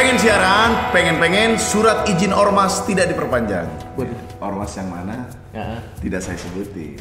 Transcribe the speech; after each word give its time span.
Pengen 0.00 0.16
siaran, 0.16 0.96
pengen-pengen 0.96 1.60
surat 1.60 2.08
izin 2.08 2.32
ormas 2.32 2.88
tidak 2.88 3.12
diperpanjang. 3.12 3.68
Ormas 4.40 4.72
yang 4.72 4.88
mana? 4.88 5.28
Ya. 5.52 5.76
Tidak 6.00 6.24
saya 6.24 6.40
sebutin. 6.40 6.96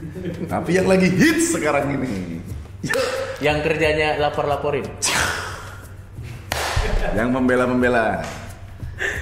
Tapi 0.52 0.76
yang 0.76 0.84
lagi 0.84 1.08
hits 1.08 1.56
sekarang 1.56 1.96
ini. 1.96 2.44
Yang 3.40 3.58
kerjanya 3.64 4.20
lapor-laporin. 4.20 4.84
yang 7.16 7.32
membela-membela. 7.32 8.20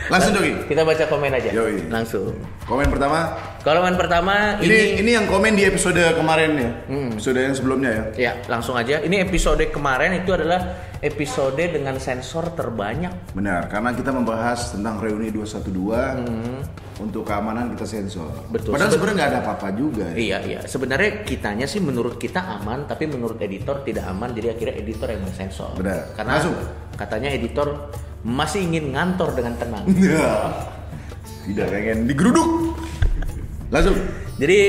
Langsung 0.08 0.34
Dogi. 0.34 0.52
Kita 0.66 0.82
baca 0.82 1.04
komen 1.06 1.30
aja. 1.30 1.50
Yoi. 1.50 1.86
Langsung. 1.86 2.34
Komen 2.66 2.90
pertama. 2.90 3.30
Komen 3.60 3.94
pertama 3.94 4.56
Ini 4.56 4.66
ini, 4.66 4.78
ini 5.00 5.10
yang 5.12 5.26
komen 5.26 5.52
di 5.52 5.62
episode 5.62 6.00
kemarin 6.16 6.50
ya. 6.56 6.70
Episode 7.12 7.38
yang 7.38 7.54
sebelumnya 7.54 7.90
ya. 7.90 8.04
ya 8.16 8.32
langsung 8.46 8.74
aja. 8.74 8.98
Ini 8.98 9.22
episode 9.22 9.62
kemarin 9.68 10.16
itu 10.16 10.32
adalah 10.32 10.60
episode 10.98 11.60
dengan 11.60 11.96
sensor 11.96 12.52
terbanyak. 12.52 13.32
Benar, 13.32 13.68
karena 13.68 13.92
kita 13.92 14.10
membahas 14.10 14.72
tentang 14.72 14.98
reuni 14.98 15.28
212 15.28 16.24
untuk 17.00 17.24
keamanan 17.24 17.72
kita 17.72 17.86
sensor. 17.86 18.28
Betul. 18.48 18.76
Padahal 18.76 18.88
Seben- 18.88 18.96
sebenarnya 19.00 19.16
nggak 19.16 19.30
ada 19.30 19.40
apa-apa 19.40 19.68
juga. 19.72 20.04
Ya. 20.12 20.16
Iya 20.16 20.38
iya. 20.44 20.60
Sebenarnya 20.64 21.24
kitanya 21.24 21.64
sih 21.64 21.80
menurut 21.80 22.16
kita 22.16 22.40
aman, 22.60 22.84
tapi 22.84 23.08
menurut 23.08 23.40
editor 23.40 23.80
tidak 23.80 24.04
aman. 24.08 24.32
Jadi 24.32 24.46
akhirnya 24.50 24.74
editor 24.76 25.08
yang 25.08 25.22
mensensor. 25.24 25.72
Benar. 25.76 26.12
Karena 26.12 26.32
Langsung. 26.36 26.56
katanya 26.96 27.28
editor 27.32 27.88
masih 28.26 28.66
ingin 28.66 28.92
ngantor 28.92 29.32
dengan 29.32 29.54
tenang. 29.56 29.84
Tidak 31.48 31.66
pengen 31.66 31.98
digeruduk. 32.04 32.76
Langsung. 33.72 33.96
Jadi 34.36 34.60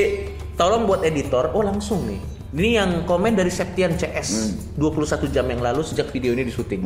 tolong 0.56 0.88
buat 0.88 1.02
editor, 1.04 1.52
oh 1.56 1.64
langsung 1.64 2.08
nih. 2.08 2.22
Ini 2.52 2.84
yang 2.84 2.92
komen 3.08 3.32
dari 3.32 3.48
Septian 3.48 3.96
CS 3.96 4.60
21 4.76 5.32
jam 5.32 5.48
yang 5.48 5.64
lalu 5.64 5.88
sejak 5.88 6.12
video 6.12 6.36
ini 6.36 6.44
disuting. 6.44 6.84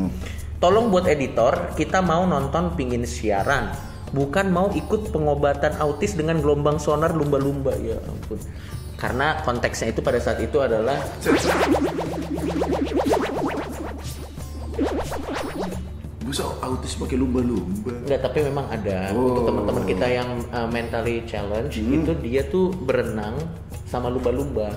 Tolong 0.62 0.94
buat 0.94 1.10
editor, 1.10 1.74
kita 1.74 2.06
mau 2.06 2.22
nonton 2.30 2.78
pingin 2.78 3.02
siaran, 3.02 3.74
bukan 4.14 4.54
mau 4.54 4.70
ikut 4.70 5.10
pengobatan 5.10 5.74
autis 5.82 6.14
dengan 6.14 6.38
gelombang 6.38 6.78
sonar 6.78 7.18
lumba-lumba 7.18 7.74
ya 7.82 7.98
ampun. 7.98 8.38
Karena 8.96 9.42
konteksnya 9.44 9.92
itu 9.92 10.00
pada 10.06 10.22
saat 10.22 10.40
itu 10.40 10.56
adalah 10.62 11.02
Bisa 16.36 16.52
autis 16.60 17.00
pakai 17.00 17.16
lumba-lumba. 17.16 17.96
Enggak, 17.96 18.20
tapi 18.28 18.44
memang 18.44 18.68
ada 18.68 19.08
Oh. 19.16 19.32
untuk 19.32 19.48
teman-teman 19.48 19.84
kita 19.88 20.04
yang 20.04 20.30
uh, 20.52 20.68
mentally 20.68 21.24
challenge 21.24 21.80
itu 21.80 22.12
dia 22.20 22.44
tuh 22.52 22.76
berenang 22.76 23.40
sama 23.88 24.12
lumba-lumba. 24.12 24.68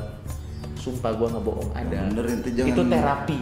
Sumpah 0.78 1.18
gua 1.18 1.26
nggak 1.34 1.42
bohong 1.42 1.70
ada. 1.74 2.14
Bener, 2.14 2.30
ente 2.30 2.54
jangan- 2.54 2.70
Itu 2.70 2.82
terapi. 2.86 3.38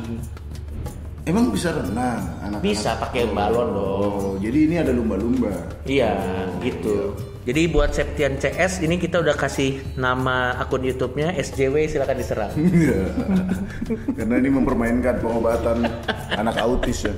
Emang 1.28 1.52
bisa 1.52 1.76
renang 1.76 2.24
anak 2.40 2.64
Bisa 2.64 2.96
pakai 2.96 3.28
balon 3.28 3.68
dong. 3.76 4.00
Oh, 4.00 4.32
jadi 4.40 4.64
ini 4.64 4.80
ada 4.80 4.96
lumba-lumba. 4.96 5.52
Iya, 5.84 6.16
gitu. 6.64 7.12
Jadi 7.46 7.70
buat 7.70 7.94
Septian 7.94 8.42
CS 8.42 8.82
ini 8.82 8.98
kita 8.98 9.22
udah 9.22 9.38
kasih 9.38 9.78
nama 9.94 10.58
akun 10.58 10.82
YouTube-nya 10.82 11.30
SJW 11.38 11.86
silakan 11.86 12.18
diserang. 12.18 12.50
Iya. 12.58 13.06
Karena 14.18 14.34
ini 14.42 14.50
mempermainkan 14.50 15.22
pengobatan 15.22 15.86
anak 16.42 16.58
autis 16.58 17.06
ya. 17.06 17.14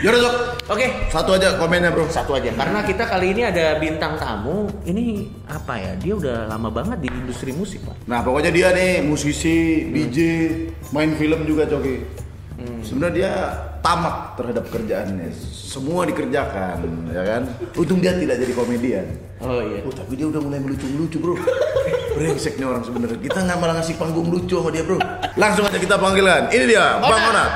Yaudah 0.00 0.20
Dok, 0.20 0.36
Oke, 0.72 0.88
satu 1.12 1.36
aja 1.36 1.60
komennya 1.60 1.92
bro. 1.92 2.08
satu 2.08 2.40
aja. 2.40 2.56
Karena 2.56 2.80
kita 2.88 3.04
kali 3.04 3.36
ini 3.36 3.44
ada 3.44 3.76
bintang 3.76 4.16
tamu. 4.16 4.64
Ini 4.80 5.28
apa 5.44 5.76
ya? 5.76 5.92
Dia 6.00 6.16
udah 6.16 6.48
lama 6.48 6.72
banget 6.72 7.04
di 7.04 7.08
industri 7.12 7.52
musik, 7.52 7.84
Pak. 7.84 8.08
Nah 8.08 8.24
pokoknya 8.24 8.48
dia 8.48 8.72
nih 8.72 9.04
musisi, 9.04 9.92
DJ, 9.92 10.18
main 10.88 11.12
film 11.20 11.44
juga 11.44 11.68
Coki. 11.68 12.00
Sebenarnya 12.80 13.12
dia 13.12 13.32
tamak 13.84 14.40
terhadap 14.40 14.64
kerjaannya. 14.72 15.28
Semua 15.52 16.08
dikerjakan, 16.08 17.12
ya 17.12 17.20
kan? 17.20 17.42
Untung 17.76 18.00
dia 18.00 18.16
tidak 18.16 18.40
jadi 18.40 18.52
komedian. 18.56 19.06
Oh 19.44 19.60
iya. 19.60 19.84
Oh 19.84 19.92
tapi 19.92 20.16
dia 20.16 20.24
udah 20.24 20.40
mulai 20.40 20.56
melucu-melucu 20.56 21.20
bro. 21.20 21.36
Brengsek 22.16 22.56
nih 22.56 22.64
orang 22.64 22.80
sebenarnya. 22.80 23.20
Kita 23.20 23.44
nggak 23.44 23.58
malah 23.60 23.76
ngasih 23.76 24.00
panggung 24.00 24.32
lucu 24.32 24.56
sama 24.56 24.72
dia 24.72 24.88
bro. 24.88 24.96
Langsung 25.36 25.68
aja 25.68 25.76
kita 25.76 26.00
panggilkan. 26.00 26.48
Ini 26.48 26.64
dia, 26.64 26.96
Bang 26.96 27.28
Onat. 27.28 27.50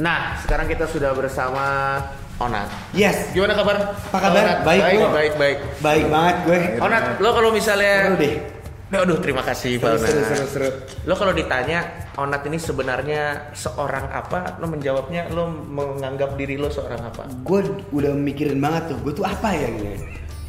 Nah, 0.00 0.40
sekarang 0.40 0.64
kita 0.64 0.88
sudah 0.88 1.12
bersama 1.12 2.00
Onat. 2.40 2.68
Yes, 2.96 3.36
Gimana 3.36 3.52
kabar? 3.52 4.00
Apa 4.00 4.16
kabar? 4.16 4.40
Onat? 4.40 4.58
Baik, 4.64 4.80
baik, 4.80 4.96
bro. 4.96 5.08
baik, 5.12 5.32
baik. 5.36 5.58
baik 5.84 6.04
banget 6.08 6.36
gue. 6.48 6.58
Onat, 6.80 7.04
lo 7.20 7.28
kalau 7.36 7.50
misalnya 7.52 8.08
Seru 8.08 8.16
deh. 8.16 8.34
Aduh, 8.90 9.18
terima 9.22 9.44
kasih 9.44 9.78
Pak 9.78 9.86
Seru, 9.86 10.00
Onat. 10.00 10.08
seru, 10.08 10.22
seru, 10.24 10.46
seru. 10.48 10.68
Lo 11.04 11.14
kalau 11.20 11.36
ditanya 11.36 12.08
Onat 12.16 12.42
ini 12.48 12.56
sebenarnya 12.56 13.52
seorang 13.52 14.08
apa? 14.08 14.56
Lo 14.56 14.72
menjawabnya 14.72 15.28
lo 15.28 15.52
menganggap 15.52 16.40
diri 16.40 16.56
lo 16.56 16.72
seorang 16.72 17.12
apa? 17.12 17.28
Gue 17.44 17.60
udah 17.92 18.16
mikirin 18.16 18.56
banget 18.56 18.96
tuh, 18.96 18.98
gue 19.04 19.12
tuh 19.20 19.26
apa 19.28 19.52
ya 19.52 19.68
gitu. 19.76 20.00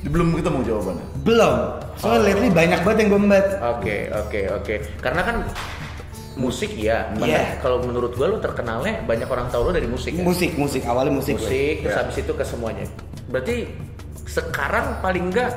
Belum 0.08 0.32
ketemu 0.34 0.60
jawabannya. 0.64 1.06
Belum. 1.28 1.56
Soalnya 2.00 2.22
lately 2.32 2.50
banyak 2.50 2.80
banget 2.88 2.98
yang 3.04 3.10
gue. 3.20 3.42
Oke, 3.62 3.98
oke, 4.16 4.40
oke. 4.64 4.76
Karena 5.04 5.22
kan 5.28 5.36
musik 6.42 6.74
ya. 6.74 7.14
Iya. 7.14 7.16
Bahkan 7.16 7.62
Kalau 7.62 7.78
menurut 7.80 8.12
gua 8.12 8.28
lo 8.28 8.38
terkenalnya 8.38 9.06
banyak 9.06 9.28
orang 9.28 9.48
tahu 9.48 9.70
lo 9.70 9.72
dari 9.72 9.86
musik. 9.86 10.12
ya? 10.12 10.22
Musik, 10.22 10.58
musik, 10.58 10.82
awalnya 10.84 11.14
musik. 11.14 11.38
gue. 11.38 11.46
musik 11.46 11.76
terus 11.82 11.94
Ya. 11.94 12.00
habis 12.02 12.18
itu 12.18 12.34
ke 12.34 12.44
semuanya. 12.44 12.86
Berarti 13.28 13.56
sekarang 14.26 15.00
paling 15.00 15.30
enggak 15.30 15.52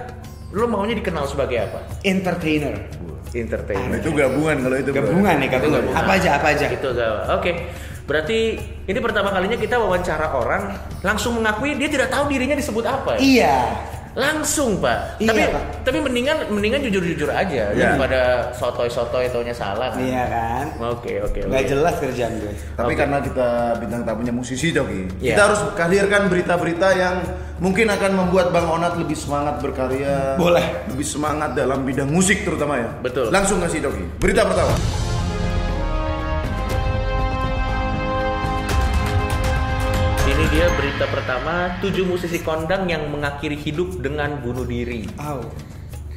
lo 0.52 0.66
maunya 0.66 0.94
dikenal 0.94 1.24
sebagai 1.24 1.64
apa? 1.64 1.80
Entertainer. 2.02 2.76
Entertainer. 3.32 3.88
Nah, 3.88 3.98
itu 3.98 4.10
gabungan 4.12 4.56
kalau 4.60 4.76
itu. 4.78 4.90
Gabungan 4.92 5.34
nih, 5.36 5.48
Itu 5.48 5.54
gabungan. 5.58 5.80
gabungan. 5.82 5.98
Apa 5.98 6.12
aja, 6.14 6.28
apa 6.38 6.46
aja. 6.54 6.66
Itu 6.70 6.88
gak. 6.92 7.10
Oke. 7.34 7.50
Berarti 8.04 8.38
ini 8.84 8.98
pertama 9.00 9.32
kalinya 9.32 9.56
kita 9.56 9.74
wawancara 9.74 10.30
orang 10.30 10.70
langsung 11.00 11.40
mengakui 11.40 11.74
dia 11.74 11.88
tidak 11.88 12.12
tahu 12.12 12.30
dirinya 12.30 12.54
disebut 12.54 12.84
apa. 12.84 13.16
ya? 13.16 13.18
Iya. 13.18 13.56
Langsung, 14.14 14.78
Pak. 14.78 15.18
Iya, 15.18 15.26
tapi 15.26 15.40
Pak. 15.50 15.62
tapi 15.82 15.98
mendingan 15.98 16.36
mendingan 16.46 16.80
jujur-jujur 16.86 17.26
aja 17.28 17.74
Iya. 17.74 17.98
daripada 17.98 18.20
sotoy-sotoy 18.54 19.26
taunya 19.28 19.50
salah. 19.50 19.90
kan? 19.90 19.98
Iya 19.98 20.22
kan. 20.30 20.66
Oke, 20.94 21.18
oke, 21.18 21.38
oke. 21.42 21.50
Gak 21.50 21.66
jelas 21.66 21.94
kerjaan 21.98 22.32
gue. 22.38 22.54
Tapi 22.72 22.94
Oke. 22.94 22.98
karena 22.98 23.18
kita 23.18 23.48
bintang 23.82 24.02
tamunya 24.06 24.30
musisi 24.30 24.70
Joki, 24.70 25.10
Iya. 25.18 25.34
kita 25.34 25.42
harus 25.44 25.60
hadirkan 25.74 26.22
berita-berita 26.30 26.88
yang 26.94 27.14
mungkin 27.58 27.90
akan 27.90 28.10
membuat 28.14 28.54
Bang 28.54 28.70
Onat 28.70 28.94
lebih 28.94 29.18
semangat 29.18 29.58
berkarya. 29.58 30.38
Boleh. 30.38 30.86
Lebih 30.88 31.04
semangat 31.04 31.58
dalam 31.58 31.82
bidang 31.82 32.06
musik 32.06 32.46
terutama 32.46 32.78
ya. 32.78 32.88
Betul. 33.02 33.34
Langsung 33.34 33.58
ngasih 33.58 33.82
Joki. 33.82 34.04
Berita 34.22 34.46
pertama. 34.46 35.03
Ini 40.44 40.60
dia 40.60 40.68
berita 40.76 41.08
pertama, 41.08 41.72
tujuh 41.80 42.04
musisi 42.04 42.36
kondang 42.44 42.84
yang 42.84 43.08
mengakhiri 43.08 43.56
hidup 43.56 43.96
dengan 44.04 44.44
bunuh 44.44 44.68
diri. 44.68 45.08
Aw. 45.16 45.40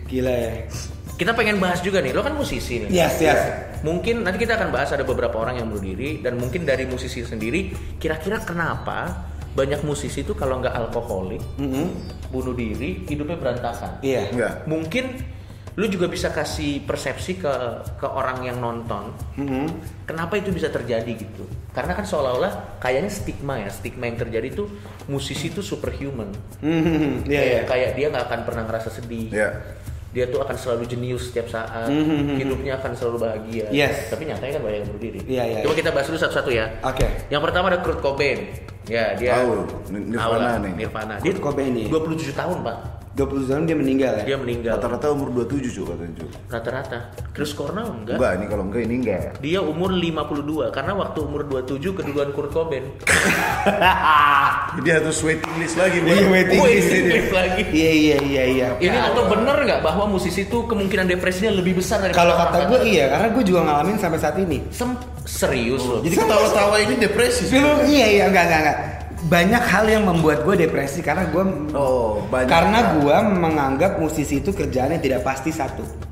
Gila 0.03 0.35
ya. 0.35 0.67
Kita 1.15 1.31
pengen 1.31 1.63
bahas 1.63 1.79
juga 1.79 2.03
nih, 2.03 2.11
lo 2.11 2.19
kan 2.27 2.35
musisi 2.35 2.83
nih. 2.83 2.91
Yes, 2.91 3.23
yes. 3.23 3.39
Mungkin 3.87 4.27
nanti 4.27 4.43
kita 4.43 4.59
akan 4.59 4.75
bahas 4.75 4.91
ada 4.91 5.07
beberapa 5.07 5.39
orang 5.39 5.63
yang 5.63 5.71
bunuh 5.71 5.79
diri 5.79 6.19
dan 6.19 6.35
mungkin 6.35 6.67
dari 6.67 6.83
musisi 6.83 7.23
sendiri 7.23 7.71
kira-kira 8.03 8.43
kenapa 8.43 9.31
banyak 9.55 9.87
musisi 9.87 10.27
itu 10.27 10.35
kalau 10.35 10.59
nggak 10.59 10.75
alkoholik, 10.75 11.39
Mm-mm. 11.55 11.87
bunuh 12.27 12.51
diri, 12.51 13.07
hidupnya 13.07 13.39
berantakan. 13.39 14.03
Iya. 14.03 14.27
Enggak. 14.35 14.53
Mungkin 14.67 15.23
lu 15.77 15.85
juga 15.85 16.09
bisa 16.09 16.29
kasih 16.29 16.81
persepsi 16.81 17.37
ke 17.37 17.53
ke 17.95 18.07
orang 18.09 18.41
yang 18.41 18.57
nonton 18.57 19.13
Mm-mm. 19.37 19.69
kenapa 20.03 20.33
itu 20.35 20.49
bisa 20.49 20.67
terjadi 20.67 21.05
gitu 21.13 21.45
karena 21.69 21.93
kan 21.93 22.01
seolah-olah 22.01 22.81
kayaknya 22.81 23.13
stigma 23.13 23.61
ya 23.61 23.69
stigma 23.69 24.09
yang 24.09 24.17
terjadi 24.17 24.57
tuh 24.57 24.65
musisi 25.05 25.47
tuh 25.47 25.61
superhuman 25.61 26.33
Mhm. 26.59 27.29
Iya, 27.29 27.37
kayak, 27.37 27.45
iya. 27.45 27.61
kayak 27.63 27.89
dia 27.93 28.05
nggak 28.09 28.25
akan 28.25 28.39
pernah 28.43 28.63
ngerasa 28.65 28.89
sedih 28.89 29.29
Iya. 29.29 29.49
dia 30.07 30.25
tuh 30.25 30.41
akan 30.41 30.57
selalu 30.57 30.83
jenius 30.89 31.29
setiap 31.29 31.45
saat 31.45 31.93
Mhm. 31.93 32.41
hidupnya 32.41 32.81
akan 32.81 32.91
selalu 32.97 33.17
bahagia 33.21 33.65
Yes. 33.69 34.09
tapi 34.09 34.25
nyatanya 34.25 34.57
kan 34.57 34.61
banyak 34.65 34.77
yang 34.81 34.87
bunuh 34.89 35.03
diri 35.03 35.19
Iya, 35.29 35.43
iya, 35.45 35.57
coba 35.61 35.73
iya. 35.73 35.79
kita 35.79 35.89
bahas 35.93 36.07
dulu 36.09 36.17
satu-satu 36.17 36.49
ya 36.49 36.65
Oke. 36.81 37.05
yang 37.29 37.41
pertama 37.45 37.69
ada 37.69 37.85
Kurt 37.85 38.01
Cobain 38.01 38.49
ya 38.89 39.13
dia 39.13 39.37
Tahu, 39.37 39.51
Nirvana 39.93 40.57
nih. 40.57 40.73
Nirvana 40.73 41.13
Kurt 41.21 41.25
dia 41.29 41.33
Cobain 41.37 41.69
nih. 41.69 41.85
27 41.85 42.33
tahun 42.33 42.65
pak 42.65 42.77
20 43.17 43.49
tahun 43.49 43.63
dia 43.65 43.73
meninggal 43.73 44.13
ya. 44.21 44.23
dia 44.29 44.37
meninggal 44.37 44.77
Rata-rata 44.77 45.09
umur 45.09 45.33
27 45.33 45.73
cuy 45.73 45.85
katanya 45.89 46.13
cuy. 46.15 46.29
rata-rata 46.47 46.97
Chris 47.33 47.49
Cornell 47.51 47.89
enggak 47.89 48.15
Enggak, 48.15 48.31
ini 48.37 48.45
kalau 48.45 48.63
enggak 48.65 48.81
ini 48.85 48.95
enggak. 49.01 49.21
Dia 49.41 49.59
umur 49.59 49.89
52 49.89 50.69
karena 50.69 50.93
waktu 50.93 51.17
umur 51.19 51.41
27 51.43 51.97
keduluan 51.97 52.29
Kurt 52.29 52.49
Cobain. 52.49 52.85
Jadi 54.77 54.89
harus 54.93 55.17
waiting 55.21 55.53
list 55.57 55.75
lagi 55.75 55.97
buat. 56.01 56.13
Iya, 56.13 56.25
waiting 56.29 56.59
Wih, 56.61 56.73
list 56.77 56.89
list 56.93 57.31
lagi. 57.41 57.61
Iya, 57.69 57.91
iya, 57.91 58.17
iya, 58.21 58.43
iya. 58.45 58.67
Ini 58.77 58.97
atau 59.09 59.25
bener 59.25 59.57
nggak 59.57 59.81
bahwa 59.81 60.05
musisi 60.07 60.45
itu 60.45 60.57
kemungkinan 60.65 61.09
depresinya 61.09 61.57
lebih 61.57 61.81
besar 61.81 62.01
dari 62.01 62.13
Kalau 62.13 62.37
kata 62.37 62.69
gue 62.69 62.79
iya, 62.85 63.09
karena 63.09 63.27
gue 63.33 63.43
juga 63.43 63.59
ngalamin 63.65 63.97
sampai 63.97 64.19
saat 64.21 64.37
ini. 64.37 64.61
Sem 64.69 64.93
serius 65.25 65.81
loh. 65.81 65.99
Jadi 66.05 66.15
ketawa-tawa 66.15 66.75
ini 66.79 66.95
depresi. 66.97 67.49
iya 67.89 68.05
iya 68.07 68.23
enggak 68.29 68.45
enggak 68.45 68.61
enggak. 68.61 68.77
Banyak 69.25 69.63
hal 69.65 69.85
yang 69.89 70.05
membuat 70.05 70.45
gue 70.45 70.69
depresi 70.69 71.01
karena 71.01 71.25
gue 71.33 71.43
Oh, 71.73 72.21
banyak. 72.29 72.49
karena 72.49 72.79
gue 73.01 73.17
menganggap 73.33 73.97
musisi 73.97 74.45
itu 74.45 74.53
kerjaannya 74.53 75.01
tidak 75.01 75.25
pasti 75.25 75.49
satu. 75.49 76.06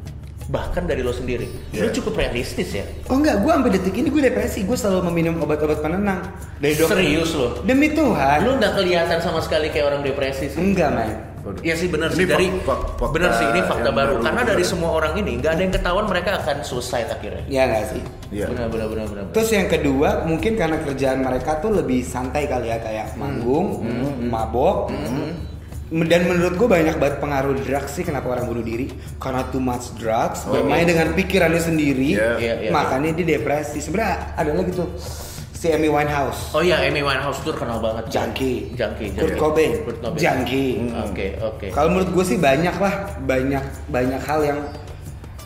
Bahkan 0.45 0.86
dari 0.86 1.01
lo 1.01 1.09
sendiri. 1.09 1.50
Iya. 1.71 1.86
Lu 1.86 1.89
cukup 1.92 2.13
realistis 2.15 2.69
ya. 2.69 2.86
Oh 3.07 3.18
enggak, 3.18 3.42
gue 3.42 3.50
sampai 3.50 3.71
detik 3.74 3.95
ini 3.95 4.07
gue 4.07 4.21
depresi. 4.24 4.62
Gue 4.62 4.77
selalu 4.77 5.09
meminum 5.09 5.42
obat-obat 5.42 5.81
penenang 5.81 6.21
dari 6.57 6.74
dokter. 6.74 7.01
Serius 7.01 7.33
lo. 7.33 7.47
Demi 7.62 7.89
Tuhan. 7.89 8.45
Lu 8.45 8.56
nggak 8.56 8.74
kelihatan 8.75 9.19
sama 9.19 9.42
sekali 9.42 9.69
kayak 9.69 9.86
orang 9.88 10.01
depresi 10.01 10.45
sih. 10.47 10.59
Enggak, 10.59 10.89
man. 10.92 11.09
Iya 11.62 11.77
sih 11.77 11.86
benar 11.86 12.09
sih 12.09 12.25
dari 12.25 12.50
fak- 12.50 12.65
fak- 12.65 12.97
fakta 12.97 13.13
benar 13.13 13.31
sih 13.38 13.45
ini 13.45 13.62
fakta 13.62 13.89
baru. 13.94 14.18
baru 14.18 14.25
Karena 14.25 14.42
dari 14.44 14.65
semua 14.65 14.89
orang 14.92 15.13
ini 15.15 15.38
nggak 15.38 15.51
ada 15.53 15.62
yang 15.62 15.74
ketahuan 15.74 16.06
mereka 16.06 16.42
akan 16.42 16.57
suicide 16.62 17.06
akhirnya. 17.06 17.45
Ya 17.45 17.69
enggak 17.69 17.86
sih. 17.86 18.01
Iya. 18.33 18.45
Benar 18.50 18.68
benar 18.74 18.88
benar 18.89 19.06
benar. 19.06 19.24
Terus 19.30 19.50
yang 19.53 19.69
kedua, 19.69 20.25
mungkin 20.25 20.57
karena 20.57 20.81
kerjaan 20.81 21.21
mereka 21.21 21.62
tuh 21.62 21.69
lebih 21.71 22.01
santai 22.01 22.45
kali 22.45 22.74
ya 22.74 22.81
kayak 22.81 23.13
manggung, 23.15 23.77
mabok. 24.25 24.89
Dan 25.86 26.26
menurut 26.26 26.56
gue 26.56 26.66
banyak 26.68 26.96
banget 26.96 27.16
pengaruh 27.20 27.54
drugs 27.60 27.94
sih 27.94 28.02
kenapa 28.02 28.26
orang 28.28 28.46
bunuh 28.48 28.62
diri 28.62 28.90
karena 29.16 29.46
too 29.48 29.60
much 29.60 29.94
drugs 29.96 30.42
bermain 30.44 30.82
dengan 30.82 31.14
pikirannya 31.14 31.62
sendiri 31.62 32.18
Iya. 32.18 32.32
Iya, 32.36 32.54
iya, 32.60 32.70
makanya 32.70 33.14
dia 33.14 33.38
depresi 33.38 33.78
sebenarnya 33.80 34.34
ada 34.34 34.50
lagi 34.52 34.74
tuh 34.74 34.90
si 35.52 35.70
Amy 35.70 35.86
Winehouse 35.86 36.52
Oh 36.52 36.60
iya 36.60 36.82
Amy 36.82 37.00
Winehouse 37.00 37.38
tuh 37.40 37.54
terkenal 37.54 37.78
banget. 37.80 38.10
Junkie. 38.10 38.74
Junkie. 38.74 39.14
Kurt 39.14 39.30
junkie. 39.30 39.38
Cobain, 39.40 39.72
Kurt 39.80 39.98
Cobain. 40.00 40.18
junkie. 40.18 40.72
Oke 41.02 41.28
oke. 41.40 41.68
Kalau 41.70 41.90
menurut 41.92 42.10
gue 42.12 42.26
sih 42.26 42.38
banyak 42.40 42.76
lah, 42.76 42.94
banyak 43.20 43.64
banyak 43.88 44.22
hal 44.22 44.40
yang 44.42 44.60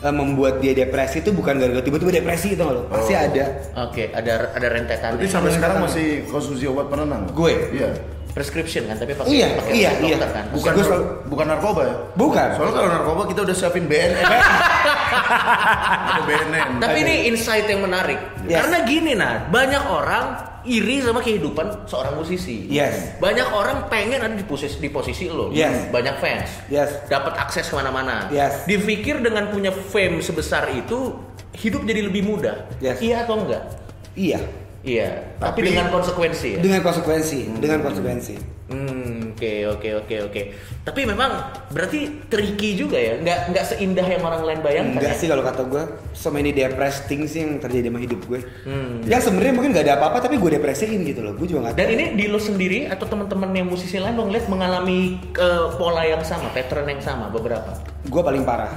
eh, 0.00 0.08
membuat 0.10 0.58
dia 0.58 0.72
depresi 0.72 1.20
itu 1.20 1.30
bukan 1.30 1.60
gara-gara 1.60 1.80
tiba-tiba 1.80 2.08
depresi 2.14 2.56
itu 2.56 2.64
loh, 2.64 2.88
pasti 2.88 3.12
Oh. 3.12 3.20
ada. 3.22 3.44
Oke 3.82 4.08
ada 4.10 4.48
ada 4.50 4.66
rentetan. 4.68 5.10
Berarti 5.14 5.28
sampai 5.28 5.52
sekarang 5.52 5.84
masih 5.84 6.06
konsumsi 6.26 6.64
obat 6.64 6.88
penenang? 6.88 7.28
Gue? 7.30 7.52
Iya. 7.70 7.92
Prescription 8.30 8.86
kan 8.86 8.96
tapi 8.96 9.12
pakai 9.14 9.30
Iya, 9.30 9.46
pakai 9.58 9.72
iya, 9.74 9.90
iya. 9.98 10.16
dokter 10.16 10.30
kan. 10.30 10.44
Bukan 10.54 10.72
Gue 10.72 10.84
selalu- 10.86 11.08
bukan 11.26 11.46
narkoba 11.46 11.80
ya? 11.82 11.94
Bukan. 12.14 12.48
Soalnya 12.56 12.74
kalau 12.74 12.90
narkoba 12.90 13.22
kita 13.26 13.40
udah 13.42 13.56
siapin 13.56 13.84
BNN. 13.86 14.24
Ada 16.10 16.22
BNN. 16.22 16.70
Tapi 16.78 16.98
ini 17.02 17.14
insight 17.28 17.66
yang 17.66 17.82
menarik. 17.82 18.18
Yes. 18.46 18.62
Karena 18.62 18.78
gini 18.84 19.12
nah, 19.14 19.46
banyak 19.48 19.82
orang 19.84 20.24
iri 20.62 21.00
sama 21.00 21.24
kehidupan 21.24 21.88
seorang 21.88 22.14
musisi. 22.16 22.68
Yes. 22.68 23.16
Banyak 23.16 23.48
orang 23.48 23.88
pengen 23.88 24.20
ada 24.20 24.34
di 24.36 24.44
posisi 24.44 24.76
di 24.76 24.92
posisi 24.92 25.24
lo. 25.26 25.48
Yes. 25.50 25.88
Banyak 25.88 26.16
fans. 26.20 26.48
Yes. 26.68 27.08
Dapat 27.08 27.34
akses 27.40 27.64
ke 27.64 27.74
mana-mana. 27.74 28.28
Yes. 28.28 28.68
Dipikir 28.68 29.24
dengan 29.24 29.48
punya 29.48 29.72
fame 29.72 30.20
sebesar 30.20 30.68
itu 30.70 31.16
hidup 31.56 31.82
jadi 31.88 32.04
lebih 32.04 32.22
mudah. 32.28 32.68
Yes. 32.78 33.00
Iya 33.00 33.24
atau 33.24 33.40
enggak? 33.40 33.64
Iya, 34.10 34.42
Iya. 34.80 35.36
Tapi, 35.36 35.60
Tapi- 35.60 35.68
dengan 35.72 35.86
konsekuensi 35.92 36.48
ya. 36.56 36.60
dengan 36.64 36.80
konsekuensi, 36.80 37.40
dengan 37.60 37.80
konsekuensi. 37.84 38.60
Hmm, 38.70 39.34
oke 39.34 39.52
oke 39.66 39.88
oke 40.06 40.16
oke. 40.30 40.42
Tapi 40.86 41.00
memang 41.02 41.42
berarti 41.74 42.22
tricky 42.30 42.78
juga 42.78 43.02
ya. 43.02 43.18
Nggak 43.18 43.50
nggak 43.50 43.64
seindah 43.66 44.06
yang 44.06 44.22
orang 44.22 44.46
lain 44.46 44.60
bayangkan. 44.62 45.02
Enggak 45.02 45.18
ya? 45.18 45.20
sih 45.20 45.26
kalau 45.26 45.42
kata 45.42 45.66
gue, 45.66 45.82
so 46.14 46.30
many 46.30 46.54
depressed 46.54 47.10
things 47.10 47.34
yang 47.34 47.58
terjadi 47.58 47.90
sama 47.90 47.98
hidup 47.98 48.22
gue. 48.30 48.40
Hmm. 48.62 49.02
Yang 49.04 49.26
sebenarnya 49.26 49.52
mungkin 49.58 49.70
gak 49.74 49.84
ada 49.90 49.94
apa-apa 49.98 50.22
tapi 50.22 50.38
gue 50.38 50.50
depresiin 50.54 51.02
gitu 51.02 51.18
loh. 51.18 51.34
Gue 51.34 51.50
juga 51.50 51.74
gak 51.74 51.82
Dan 51.82 51.88
ini 51.98 52.04
di 52.14 52.30
lo 52.30 52.38
sendiri 52.38 52.86
atau 52.86 53.10
teman-teman 53.10 53.50
yang 53.50 53.66
musisi 53.66 53.98
lain 53.98 54.14
lo 54.14 54.30
ngeliat 54.30 54.46
mengalami 54.46 55.18
eh, 55.18 55.66
pola 55.74 56.06
yang 56.06 56.22
sama, 56.22 56.54
pattern 56.54 56.86
yang 56.86 57.02
sama 57.02 57.26
beberapa. 57.26 57.74
Gue 58.06 58.22
paling 58.22 58.46
parah. 58.46 58.70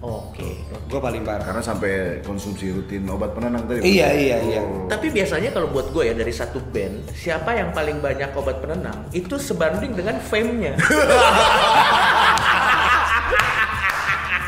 Oke. 0.00 0.64
Gue 0.88 1.00
paling 1.00 1.20
parah. 1.20 1.44
Karena 1.44 1.60
sampai 1.60 2.24
konsumsi 2.24 2.72
rutin 2.72 3.04
obat 3.04 3.36
penenang 3.36 3.68
tadi. 3.68 3.84
Iya 3.84 4.08
iya 4.16 4.36
iya. 4.40 4.60
Oh. 4.64 4.88
Tapi 4.88 5.12
biasanya 5.12 5.52
kalau 5.52 5.68
buat 5.68 5.92
gue 5.92 6.08
ya 6.08 6.14
dari 6.16 6.32
satu 6.32 6.56
band, 6.72 7.12
siapa 7.12 7.52
yang 7.52 7.68
paling 7.76 8.00
banyak 8.00 8.32
obat 8.32 8.64
penenang 8.64 9.04
itu 9.12 9.36
sebanding 9.36 9.92
dengan 9.92 10.16
fame-nya. 10.20 10.74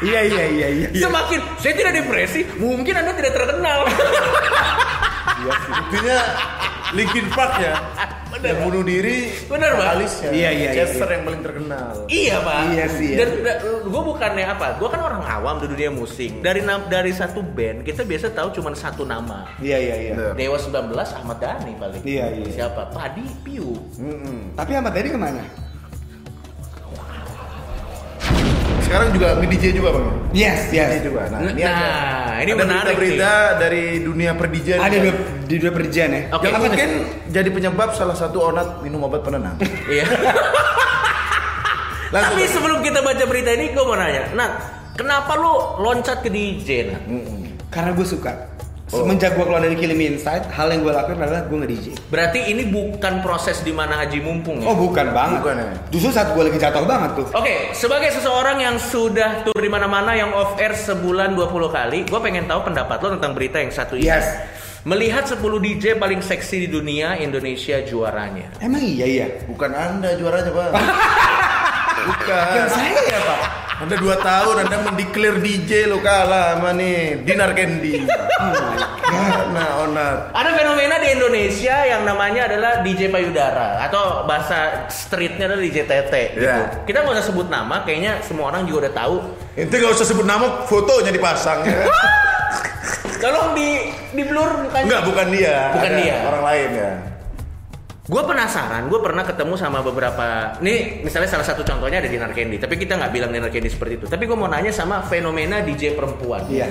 Iya 0.02 0.18
iya 0.26 0.44
iya 0.50 0.68
iya. 0.82 0.88
Semakin 0.98 1.38
saya 1.62 1.78
tidak 1.78 1.94
depresi, 1.94 2.42
mungkin 2.58 2.90
anda 2.90 3.14
tidak 3.14 3.38
terkenal. 3.38 3.86
Iya 5.46 5.52
sih. 5.62 5.72
Intinya 5.78 6.18
Linkin 6.90 7.26
Park 7.30 7.54
ya. 7.62 7.74
Bener, 8.42 8.50
yang 8.58 8.60
bunuh 8.66 8.82
diri 8.82 9.16
Bener, 9.46 9.70
Pak. 9.72 9.78
vokalisnya. 9.78 10.30
Iya, 10.34 10.50
iya, 10.50 10.50
iya. 10.50 10.70
Chester 10.74 11.08
yang 11.08 11.22
paling 11.22 11.42
terkenal. 11.46 11.92
Iya 12.10 12.36
pak. 12.42 12.62
Iya 12.74 12.84
sih, 12.98 13.08
ya. 13.14 13.16
Dan 13.22 13.30
gue 13.86 14.02
bukannya 14.02 14.44
apa? 14.50 14.66
Gue 14.82 14.88
kan 14.90 15.00
orang 15.00 15.22
awam 15.22 15.56
di 15.62 15.66
dunia 15.70 15.90
musik. 15.94 16.30
Dari 16.42 16.60
dari 16.90 17.12
satu 17.14 17.40
band 17.40 17.86
kita 17.86 18.02
biasa 18.02 18.34
tahu 18.34 18.48
cuma 18.58 18.74
satu 18.74 19.06
nama. 19.06 19.46
Iya 19.62 19.78
iya 19.78 19.96
iya. 20.10 20.12
Bener. 20.18 20.32
Dewa 20.34 20.58
19 20.58 21.18
Ahmad 21.22 21.38
Dhani 21.38 21.72
paling. 21.78 22.02
Iya, 22.02 22.26
iya. 22.34 22.50
Siapa? 22.50 22.90
Padi 22.90 23.24
Piu. 23.46 23.78
Mm-mm. 23.96 24.58
Tapi 24.58 24.70
Ahmad 24.74 24.92
Dhani 24.92 25.08
ke 25.14 25.20
mana? 25.20 25.42
Sekarang 28.92 29.08
juga 29.16 29.28
nge-DJ 29.40 29.64
juga 29.72 29.88
bang. 29.96 30.06
Yes 30.36 30.68
DJ 30.68 30.76
yes. 30.76 31.00
juga. 31.00 31.20
Nah, 31.32 31.40
ini 31.48 31.64
Nah, 31.64 31.72
ada, 31.72 32.44
ini 32.44 32.52
ada 32.52 32.60
menarik 32.60 32.94
berita 33.00 33.32
dari 33.56 33.84
dunia 34.04 34.36
perdijan. 34.36 34.76
Ada 34.84 34.96
dua 35.00 35.14
di 35.48 35.56
dua 35.56 35.72
perjan 35.72 36.08
ya. 36.12 36.22
Oke. 36.36 36.44
yang 36.52 36.60
mungkin 36.60 36.90
jadi 37.32 37.48
penyebab 37.48 37.96
salah 37.96 38.12
satu 38.12 38.52
onat 38.52 38.84
minum 38.84 39.00
obat 39.08 39.24
penenang. 39.24 39.56
Iya. 39.92 40.04
Langsung. 42.12 42.36
Tapi 42.36 42.44
sebelum 42.52 42.78
kita 42.84 43.00
baca 43.00 43.24
berita 43.24 43.56
ini, 43.56 43.72
gue 43.72 43.84
mau 43.88 43.96
nanya, 43.96 44.28
Nat, 44.36 44.52
kenapa 45.00 45.32
lu 45.40 45.80
loncat 45.80 46.20
ke 46.20 46.28
DJ, 46.28 46.92
Nat? 46.92 47.02
Karena 47.72 47.96
gue 47.96 48.04
suka. 48.04 48.51
Oh. 48.92 49.08
Semenjak 49.08 49.40
gue 49.40 49.44
keluar 49.48 49.64
dari 49.64 49.72
Kilim 49.72 49.96
Insight, 50.04 50.44
hal 50.52 50.68
yang 50.68 50.84
gue 50.84 50.92
lakuin 50.92 51.16
adalah 51.16 51.48
gue 51.48 51.58
nge-DJ. 51.64 51.86
Berarti 52.12 52.52
ini 52.52 52.68
bukan 52.68 53.24
proses 53.24 53.64
di 53.64 53.72
mana 53.72 53.96
Haji 54.04 54.20
mumpung 54.20 54.60
ya? 54.60 54.68
Oh 54.68 54.76
bukan 54.76 55.16
banget. 55.16 55.40
Bukan 55.40 55.56
ya? 55.56 55.72
Justru 55.88 56.12
saat 56.12 56.36
gue 56.36 56.42
lagi 56.44 56.60
jatuh 56.60 56.84
banget 56.84 57.10
tuh. 57.16 57.26
Oke, 57.32 57.72
sebagai 57.72 58.12
seseorang 58.12 58.60
yang 58.60 58.76
sudah 58.76 59.48
tur 59.48 59.56
di 59.56 59.72
mana-mana 59.72 60.12
yang 60.12 60.36
off 60.36 60.60
air 60.60 60.76
sebulan 60.76 61.32
20 61.32 61.72
kali, 61.72 61.98
gue 62.04 62.20
pengen 62.20 62.44
tahu 62.44 62.68
pendapat 62.68 63.00
lo 63.00 63.16
tentang 63.16 63.32
berita 63.32 63.64
yang 63.64 63.72
satu 63.72 63.96
ini. 63.96 64.12
Yes. 64.12 64.28
Melihat 64.84 65.24
10 65.24 65.40
DJ 65.40 65.96
paling 65.96 66.20
seksi 66.20 66.66
di 66.66 66.68
dunia, 66.68 67.16
Indonesia 67.16 67.80
juaranya. 67.80 68.52
Emang 68.60 68.84
iya 68.84 69.08
iya. 69.08 69.26
Bukan 69.48 69.72
anda 69.72 70.12
juaranya 70.20 70.52
bang. 70.52 70.72
Bukan. 72.12 72.46
Yang 72.60 72.70
saya 72.76 73.00
ya 73.08 73.20
pak. 73.24 73.40
Anda 73.82 73.98
dua 73.98 74.14
tahun 74.22 74.62
Anda 74.62 74.78
mendeklar 74.86 75.42
DJ 75.42 75.90
lo 75.90 75.98
kalah 75.98 76.54
sama 76.54 76.70
nih 76.70 77.26
Dinar 77.26 77.50
Candy. 77.50 78.06
Karena 79.12 79.66
onat. 79.82 80.30
Ada 80.30 80.50
fenomena 80.54 81.02
di 81.02 81.08
Indonesia 81.18 81.76
yang 81.82 82.06
namanya 82.06 82.46
adalah 82.46 82.86
DJ 82.86 83.10
payudara 83.10 83.82
atau 83.82 84.22
bahasa 84.22 84.86
streetnya 84.86 85.50
adalah 85.50 85.66
DJ 85.66 85.78
tete. 85.90 86.22
Gitu. 86.38 86.46
Iya. 86.46 86.86
Kita 86.86 87.02
nggak 87.02 87.18
usah 87.18 87.26
sebut 87.26 87.50
nama, 87.50 87.82
kayaknya 87.82 88.22
semua 88.22 88.54
orang 88.54 88.70
juga 88.70 88.86
udah 88.86 88.94
tahu. 88.94 89.16
Ente 89.58 89.74
gak 89.82 89.92
usah 89.98 90.06
sebut 90.06 90.24
nama, 90.24 90.64
fotonya 90.64 91.10
dipasang 91.10 91.66
ya. 91.66 91.90
Tolong 93.18 93.58
di 93.58 93.92
di 94.14 94.22
blur 94.24 94.62
mukanya. 94.62 94.86
Enggak, 94.86 95.02
bukan 95.10 95.26
dia. 95.34 95.56
Bukan 95.74 95.90
Ada 95.90 95.98
dia. 96.00 96.16
Orang 96.30 96.42
lain 96.46 96.68
ya. 96.70 96.92
Gue 98.12 98.20
penasaran, 98.28 98.92
gue 98.92 99.00
pernah 99.00 99.24
ketemu 99.24 99.56
sama 99.56 99.80
beberapa, 99.80 100.60
nih 100.60 101.00
misalnya 101.00 101.32
salah 101.32 101.48
satu 101.48 101.64
contohnya 101.64 101.96
ada 101.96 102.12
Dinar 102.12 102.36
Candy, 102.36 102.60
tapi 102.60 102.76
kita 102.76 103.00
nggak 103.00 103.08
bilang 103.08 103.32
Dinar 103.32 103.48
Candy 103.48 103.72
seperti 103.72 104.04
itu. 104.04 104.04
Tapi 104.04 104.28
gue 104.28 104.36
mau 104.36 104.52
nanya 104.52 104.68
sama 104.68 105.00
fenomena 105.08 105.64
DJ 105.64 105.96
perempuan. 105.96 106.44
Iya. 106.44 106.68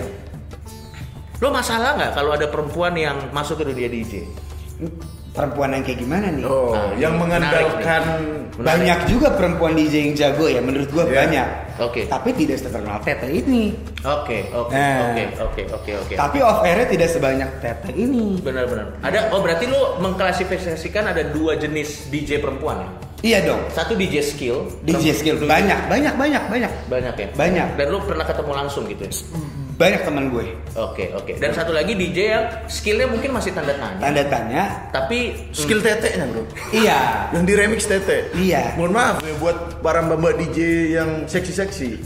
Lo 1.42 1.50
masalah 1.50 1.98
nggak 1.98 2.12
kalau 2.14 2.38
ada 2.38 2.46
perempuan 2.46 2.94
yang 2.94 3.34
masuk 3.34 3.58
ke 3.58 3.74
dunia 3.74 3.90
DJ? 3.90 4.30
Perempuan 5.32 5.72
yang 5.72 5.84
kayak 5.88 6.00
gimana 6.00 6.28
nih? 6.28 6.44
Oh, 6.44 6.76
Nah, 6.76 6.92
yang 7.00 7.16
menarik 7.16 7.40
mengandalkan 7.80 8.04
Menarik. 8.52 8.68
Banyak 8.68 9.00
juga 9.08 9.28
perempuan 9.32 9.74
DJ 9.74 9.94
yang 10.04 10.14
jago 10.14 10.46
ya, 10.46 10.60
menurut 10.60 10.92
gua 10.92 11.08
Iya. 11.08 11.16
banyak. 11.24 11.48
Oke. 11.80 12.02
Tapi 12.04 12.30
tidak 12.36 12.60
seterkenal 12.60 13.00
Tete 13.00 13.32
ini. 13.32 13.72
Oke, 14.04 14.44
oke, 14.52 14.76
Nah. 14.76 15.16
oke, 15.16 15.24
oke, 15.40 15.62
oke, 15.72 15.92
oke. 16.04 16.14
Tapi 16.20 16.38
off 16.44 16.60
airnya 16.62 16.84
tidak 16.86 17.10
sebanyak 17.10 17.50
Tete 17.64 17.90
ini. 17.96 18.44
Benar-benar. 18.44 18.92
Ada, 19.00 19.32
oh 19.32 19.40
berarti 19.40 19.66
lu 19.66 19.80
mengklasifikasikan 20.04 21.16
ada 21.16 21.24
dua 21.26 21.56
jenis 21.56 22.12
DJ 22.12 22.44
perempuan 22.44 22.84
ya? 22.84 22.90
Iya 23.22 23.40
dong. 23.48 23.62
Satu 23.72 23.94
DJ 23.94 24.20
skill. 24.20 24.68
DJ 24.84 25.16
skill 25.16 25.38
banyak, 25.40 25.78
banyak, 25.88 26.14
banyak, 26.18 26.44
banyak. 26.50 26.72
Banyak 26.90 27.14
ya? 27.16 27.28
Banyak. 27.32 27.68
Dan 27.78 27.88
lu 27.88 28.04
pernah 28.04 28.26
ketemu 28.26 28.52
langsung 28.52 28.84
gitu 28.84 29.06
ya? 29.08 29.14
Banyak 29.82 30.02
teman 30.06 30.30
gue. 30.30 30.46
Oke, 30.78 31.10
oke. 31.18 31.42
Dan 31.42 31.58
satu 31.58 31.74
lagi 31.74 31.98
DJ 31.98 32.18
yang 32.30 32.46
skillnya 32.70 33.10
mungkin 33.10 33.34
masih 33.34 33.50
tanda 33.50 33.74
tanya. 33.74 33.98
Tanda 33.98 34.24
tanya. 34.30 34.64
Tapi 34.94 35.50
skill 35.50 35.82
tete-nya 35.82 36.30
bro. 36.30 36.46
Iya. 36.70 37.34
Yang 37.34 37.44
di 37.50 37.54
remix 37.58 37.82
tete. 37.90 38.30
Iya. 38.38 38.78
Mohon 38.78 38.94
maaf 38.94 39.16
ya 39.26 39.34
buat 39.42 39.58
para 39.82 40.06
mbak 40.06 40.38
DJ 40.38 40.58
yang 40.94 41.10
seksi-seksi. 41.26 41.98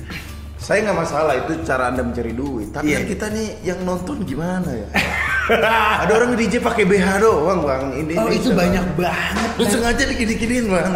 Saya 0.56 0.88
nggak 0.88 0.98
masalah 0.98 1.36
itu 1.36 1.62
cara 1.68 1.92
anda 1.92 2.02
mencari 2.02 2.32
duit. 2.32 2.72
Tapi 2.72 2.90
Iya. 2.90 2.98
kan 2.98 3.06
kita 3.12 3.26
nih 3.36 3.48
yang 3.62 3.80
nonton 3.84 4.24
gimana 4.24 4.72
ya? 4.72 4.88
Ada 6.08 6.12
orang 6.16 6.34
DJ 6.40 6.58
pakai 6.64 6.88
BH 6.88 7.22
doang 7.22 7.62
bang. 7.62 7.84
Ini 7.92 8.14
Oh 8.18 8.32
ini 8.32 8.40
itu 8.40 8.50
banyak 8.56 8.86
Bang. 8.96 9.14
banget. 9.14 9.50
Lu 9.60 9.64
sengaja 9.68 10.04
dikini-kiniin 10.10 10.66
bang. 10.72 10.90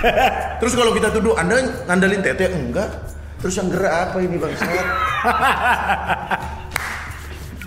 Terus 0.60 0.76
kalau 0.76 0.92
kita 0.92 1.08
tuduh 1.10 1.32
anda 1.34 1.58
ngandalin 1.88 2.20
tete 2.22 2.52
enggak. 2.52 2.86
Terus 3.40 3.54
yang 3.56 3.68
gerak 3.72 3.92
apa 4.12 4.16
ini 4.20 4.36
bang? 4.36 4.52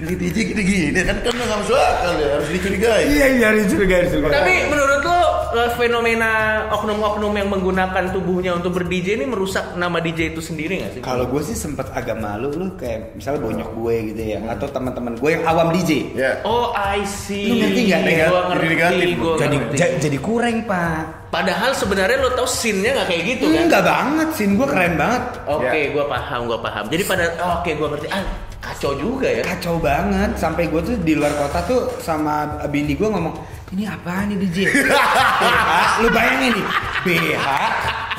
Ini 0.03 0.13
DJ 0.19 0.37
gini-gini 0.51 0.99
kan 1.05 1.17
kan 1.21 1.31
nggak 1.31 1.59
masuk 1.63 1.77
akal 1.77 2.13
ya 2.17 2.27
harus 2.35 2.49
dicurigai. 2.49 3.03
Iya 3.07 3.25
iya 3.39 3.47
dicurigai 3.55 4.09
dicurigai. 4.09 4.35
tapi 4.35 4.53
menurut 4.67 4.99
lu 5.05 5.22
eh, 5.55 5.71
fenomena 5.73 6.31
oknum-oknum 6.69 7.31
yang 7.31 7.47
menggunakan 7.47 8.09
tubuhnya 8.09 8.53
untuk 8.53 8.73
ber-DJ 8.73 9.15
ini 9.15 9.25
merusak 9.25 9.73
nama 9.73 9.97
DJ 9.97 10.31
itu 10.31 10.41
sendiri 10.41 10.77
nggak 10.77 10.91
sih? 10.91 11.01
Kalau 11.01 11.25
gue 11.25 11.41
sih 11.41 11.53
sempet 11.53 11.87
agak 11.89 12.17
malu 12.17 12.49
lu 12.49 12.73
kayak 12.73 13.13
misalnya 13.13 13.41
bonyok 13.41 13.69
gue 13.71 13.95
gitu 14.09 14.21
ya 14.27 14.39
atau 14.49 14.67
teman-teman 14.67 15.13
gue 15.15 15.29
yang 15.31 15.43
awam 15.43 15.69
DJ. 15.69 15.91
Ya. 16.13 16.31
Oh, 16.41 16.71
I 16.71 17.01
see. 17.03 17.47
Lu 17.47 17.55
ngerti 17.57 17.81
nggak, 17.85 18.01
Gua 18.03 18.09
Negatif, 18.09 18.49
ngerti, 18.49 18.67
negatif. 18.67 19.07
gua 19.15 19.33
Jadi 19.35 19.55
ngerti. 19.55 19.75
ja- 19.77 19.93
jadi 19.99 20.17
kurang 20.19 20.57
pak. 20.65 21.01
Padahal 21.29 21.71
sebenarnya 21.73 22.17
lo 22.17 22.29
tau 22.31 22.45
scene-nya 22.45 22.91
nggak 22.93 23.07
kayak 23.07 23.23
gitu 23.27 23.45
kan? 23.47 23.61
Enggak 23.65 23.83
banget, 23.83 24.27
sin 24.33 24.51
gue 24.53 24.67
keren 24.67 24.93
banget. 24.95 25.23
Oke, 25.45 25.79
Ya. 25.79 25.89
gua 25.89 26.05
paham, 26.07 26.39
gua 26.45 26.59
paham. 26.59 26.83
Jadi 26.87 27.03
pada 27.03 27.23
oke, 27.57 27.69
gua 27.73 27.87
ngerti. 27.89 28.07
Ah, 28.09 28.21
kacau 28.59 28.93
juga 28.93 29.27
ya. 29.27 29.41
Kacau 29.41 29.75
banget 29.77 30.31
sampai 30.35 30.69
gue 30.69 30.81
tuh 30.81 30.95
di 30.97 31.13
luar 31.13 31.33
kota 31.33 31.59
tuh 31.63 31.81
sama 31.99 32.45
bini 32.67 32.93
gue 32.93 33.05
ngomong 33.05 33.33
ini 33.73 33.89
apa 33.89 34.29
nih 34.29 34.37
DJ? 34.37 34.57
BH, 34.69 35.71
lu 36.05 36.07
bayangin 36.13 36.53
nih 36.53 36.65
BH, 37.01 37.47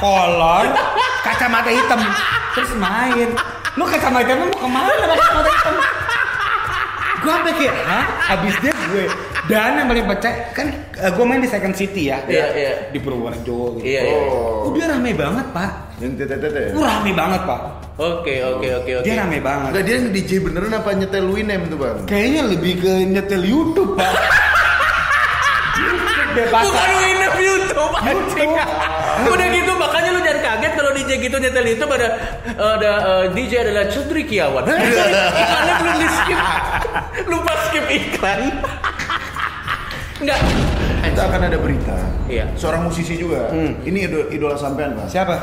kolor, 0.03 0.67
kacamata 1.23 1.71
hitam, 1.71 2.03
terus 2.59 2.75
main. 2.75 3.31
Lu 3.79 3.87
kacamata 3.87 4.35
hitam 4.35 4.51
mau 4.51 4.59
ke 4.59 4.67
mana 4.67 5.05
kacamata 5.15 5.51
hitam? 5.55 5.75
Gue 7.25 7.33
sampai 7.33 7.55
kayak, 7.57 7.75
hah? 7.87 8.05
Abis 8.37 8.55
dia 8.61 8.75
gue 8.75 9.07
dan 9.45 9.77
yang 9.77 9.89
paling 9.93 10.09
pecah 10.09 10.35
kan 10.57 10.67
gue 10.97 11.25
main 11.29 11.41
di 11.41 11.49
Second 11.49 11.77
City 11.77 12.09
ya, 12.09 12.19
Iya, 12.25 12.47
iya. 12.57 12.73
di 12.91 12.99
Purworejo 12.99 13.77
gitu. 13.79 13.85
Iya, 13.85 14.01
iya. 14.01 14.17
Oh. 14.33 14.73
Udah 14.73 14.97
rame 14.97 15.13
banget 15.13 15.47
pak, 15.53 15.71
Yang 16.03 16.25
tete-tete 16.25 16.61
ya? 16.61 16.71
Rame 16.75 17.13
banget 17.13 17.41
pak. 17.45 17.61
Oke, 17.95 18.43
oke, 18.43 18.69
oke, 18.83 18.91
oke. 18.99 19.05
Dia 19.07 19.15
rame 19.23 19.39
banget. 19.39 19.71
Enggak 19.71 19.85
dia 19.87 19.97
DJ 20.11 20.31
beneran 20.43 20.73
apa 20.75 20.91
nyetel 20.99 21.29
Winem 21.31 21.63
tuh 21.71 21.79
bang? 21.79 21.97
Kayaknya 22.09 22.43
lebih 22.51 22.73
ke 22.83 22.93
nyetel 23.07 23.43
YouTube 23.47 23.95
pak. 23.95 24.43
Bebas. 26.35 26.63
Bukan 26.67 26.91
winner 26.99 27.33
YouTube, 27.39 27.95
anjing. 27.95 28.51
Udah 29.25 29.47
gitu 29.49 29.73
makanya 29.75 30.11
lu 30.11 30.21
jangan 30.21 30.41
kaget 30.43 30.73
kalau 30.75 30.91
DJ 30.91 31.11
gitu 31.23 31.37
nyetel 31.39 31.65
itu 31.65 31.85
ada 31.87 32.09
ada 32.55 32.91
eh, 33.01 33.25
DJ 33.33 33.53
adalah 33.63 33.85
Cendekiawan. 33.87 34.65
Iklannya 34.67 35.75
belum 35.81 35.97
di 35.97 36.09
skip. 36.11 36.39
Lupa 37.31 37.53
skip 37.71 37.87
iklan. 37.87 38.41
Enggak. 40.19 40.41
Kita 41.05 41.31
akan 41.31 41.41
ada 41.47 41.59
berita. 41.61 41.95
Iya. 42.27 42.51
Seorang 42.59 42.91
musisi 42.91 43.15
juga. 43.15 43.53
Hmm. 43.55 43.79
Ini 43.87 44.11
idola, 44.11 44.27
idola 44.35 44.57
sampean 44.59 44.99
pak. 44.99 45.07
Siapa? 45.07 45.37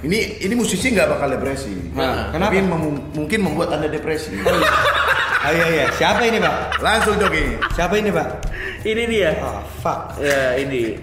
Ini 0.00 0.40
ini 0.40 0.54
musisi 0.56 0.88
nggak 0.88 1.10
bakal 1.10 1.28
depresi. 1.36 1.74
Nah, 1.92 2.32
Tapi 2.32 2.56
kenapa? 2.56 2.76
mem- 2.80 3.02
mungkin 3.12 3.38
membuat 3.44 3.76
anda 3.76 3.90
depresi. 3.90 4.32
Oh 4.38 5.52
iya 5.52 5.66
iya. 5.68 5.86
Siapa 5.92 6.24
ini 6.24 6.40
pak? 6.40 6.80
Langsung 6.80 7.20
joki. 7.20 7.60
Siapa 7.76 7.98
ini 7.98 8.08
pak? 8.08 8.47
Ini 8.86 9.02
dia. 9.10 9.30
Oh 9.42 9.62
fuck. 9.82 10.14
Ya, 10.22 10.54
ini. 10.58 10.98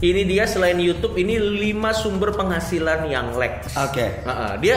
Ini 0.00 0.22
dia 0.24 0.48
selain 0.48 0.80
YouTube 0.80 1.14
ini 1.20 1.36
5 1.36 1.76
sumber 1.92 2.32
penghasilan 2.32 3.04
yang 3.06 3.36
Lex. 3.36 3.76
Oke. 3.76 4.24
Heeh, 4.24 4.52
dia 4.64 4.76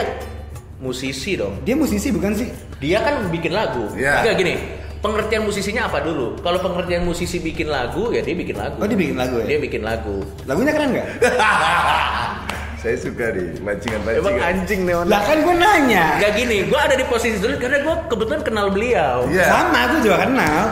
musisi 0.84 1.40
dong. 1.40 1.64
Dia 1.64 1.72
musisi 1.74 2.12
bukan 2.12 2.36
sih? 2.36 2.48
Dia 2.76 3.00
kan 3.00 3.32
bikin 3.32 3.56
lagu. 3.56 3.88
Iya. 3.96 4.20
Enggak 4.20 4.36
gini. 4.36 4.54
Pengertian 5.00 5.44
musisinya 5.44 5.88
apa 5.88 6.00
dulu? 6.00 6.36
Kalau 6.40 6.60
pengertian 6.60 7.04
musisi 7.04 7.36
bikin 7.40 7.68
lagu 7.68 8.08
ya 8.12 8.24
dia 8.24 8.36
bikin 8.36 8.56
lagu. 8.56 8.76
Oh 8.80 8.88
dia 8.88 8.96
bikin 8.96 9.16
lagu 9.16 9.36
ya? 9.40 9.46
Dia 9.48 9.58
bikin 9.60 9.82
lagu. 9.84 10.16
Lagunya 10.48 10.72
keren 10.72 10.90
nggak? 10.96 11.08
Saya 12.84 13.00
suka 13.00 13.32
nih 13.32 13.48
Emang 13.48 13.80
pancingan-pancingan. 13.80 14.44
anjing 14.44 14.80
nih 14.84 14.94
Lah 15.08 15.22
kan 15.24 15.36
gue 15.40 15.54
nanya. 15.56 16.04
Enggak 16.20 16.32
gini, 16.36 16.56
gue 16.68 16.76
ada 16.80 16.92
di 17.00 17.04
posisi 17.08 17.40
dulu 17.40 17.56
karena 17.56 17.80
gue 17.80 17.94
kebetulan 18.12 18.42
kenal 18.44 18.66
beliau. 18.68 19.24
Iya. 19.32 19.44
Sama 19.48 19.80
gue 19.88 20.00
juga 20.04 20.16
kenal. 20.28 20.64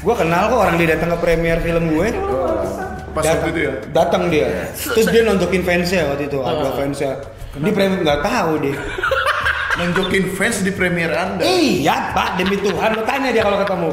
Gue 0.00 0.14
kenal 0.16 0.48
kok 0.48 0.58
orang 0.58 0.76
dia 0.76 0.88
datang 0.90 1.12
ke 1.12 1.18
premier 1.20 1.60
film 1.60 1.84
gue. 1.90 2.08
Oh, 2.16 2.64
Pas 3.10 3.20
Datang- 3.20 3.36
waktu 3.36 3.50
itu 3.50 3.60
ya. 3.60 3.72
Datang 3.90 4.22
dia. 4.26 4.46
Terus 4.72 5.06
dia 5.10 5.22
nontokin 5.22 5.60
fansnya 5.60 6.08
waktu 6.08 6.24
itu. 6.24 6.38
Ada 6.38 6.62
Oh. 6.62 6.72
fansnya. 6.72 7.12
Di 7.52 7.70
premier 7.70 8.00
nggak 8.00 8.20
tahu 8.22 8.50
deh. 8.60 8.76
Nunjukin 9.78 10.24
fans 10.30 10.60
di 10.60 10.70
premier 10.70 11.08
anda. 11.10 11.40
Iya 11.40 12.12
pak 12.12 12.36
demi 12.36 12.54
Tuhan 12.54 12.90
lo 12.92 13.02
tanya 13.02 13.32
dia 13.32 13.40
kalau 13.40 13.58
ketemu. 13.58 13.88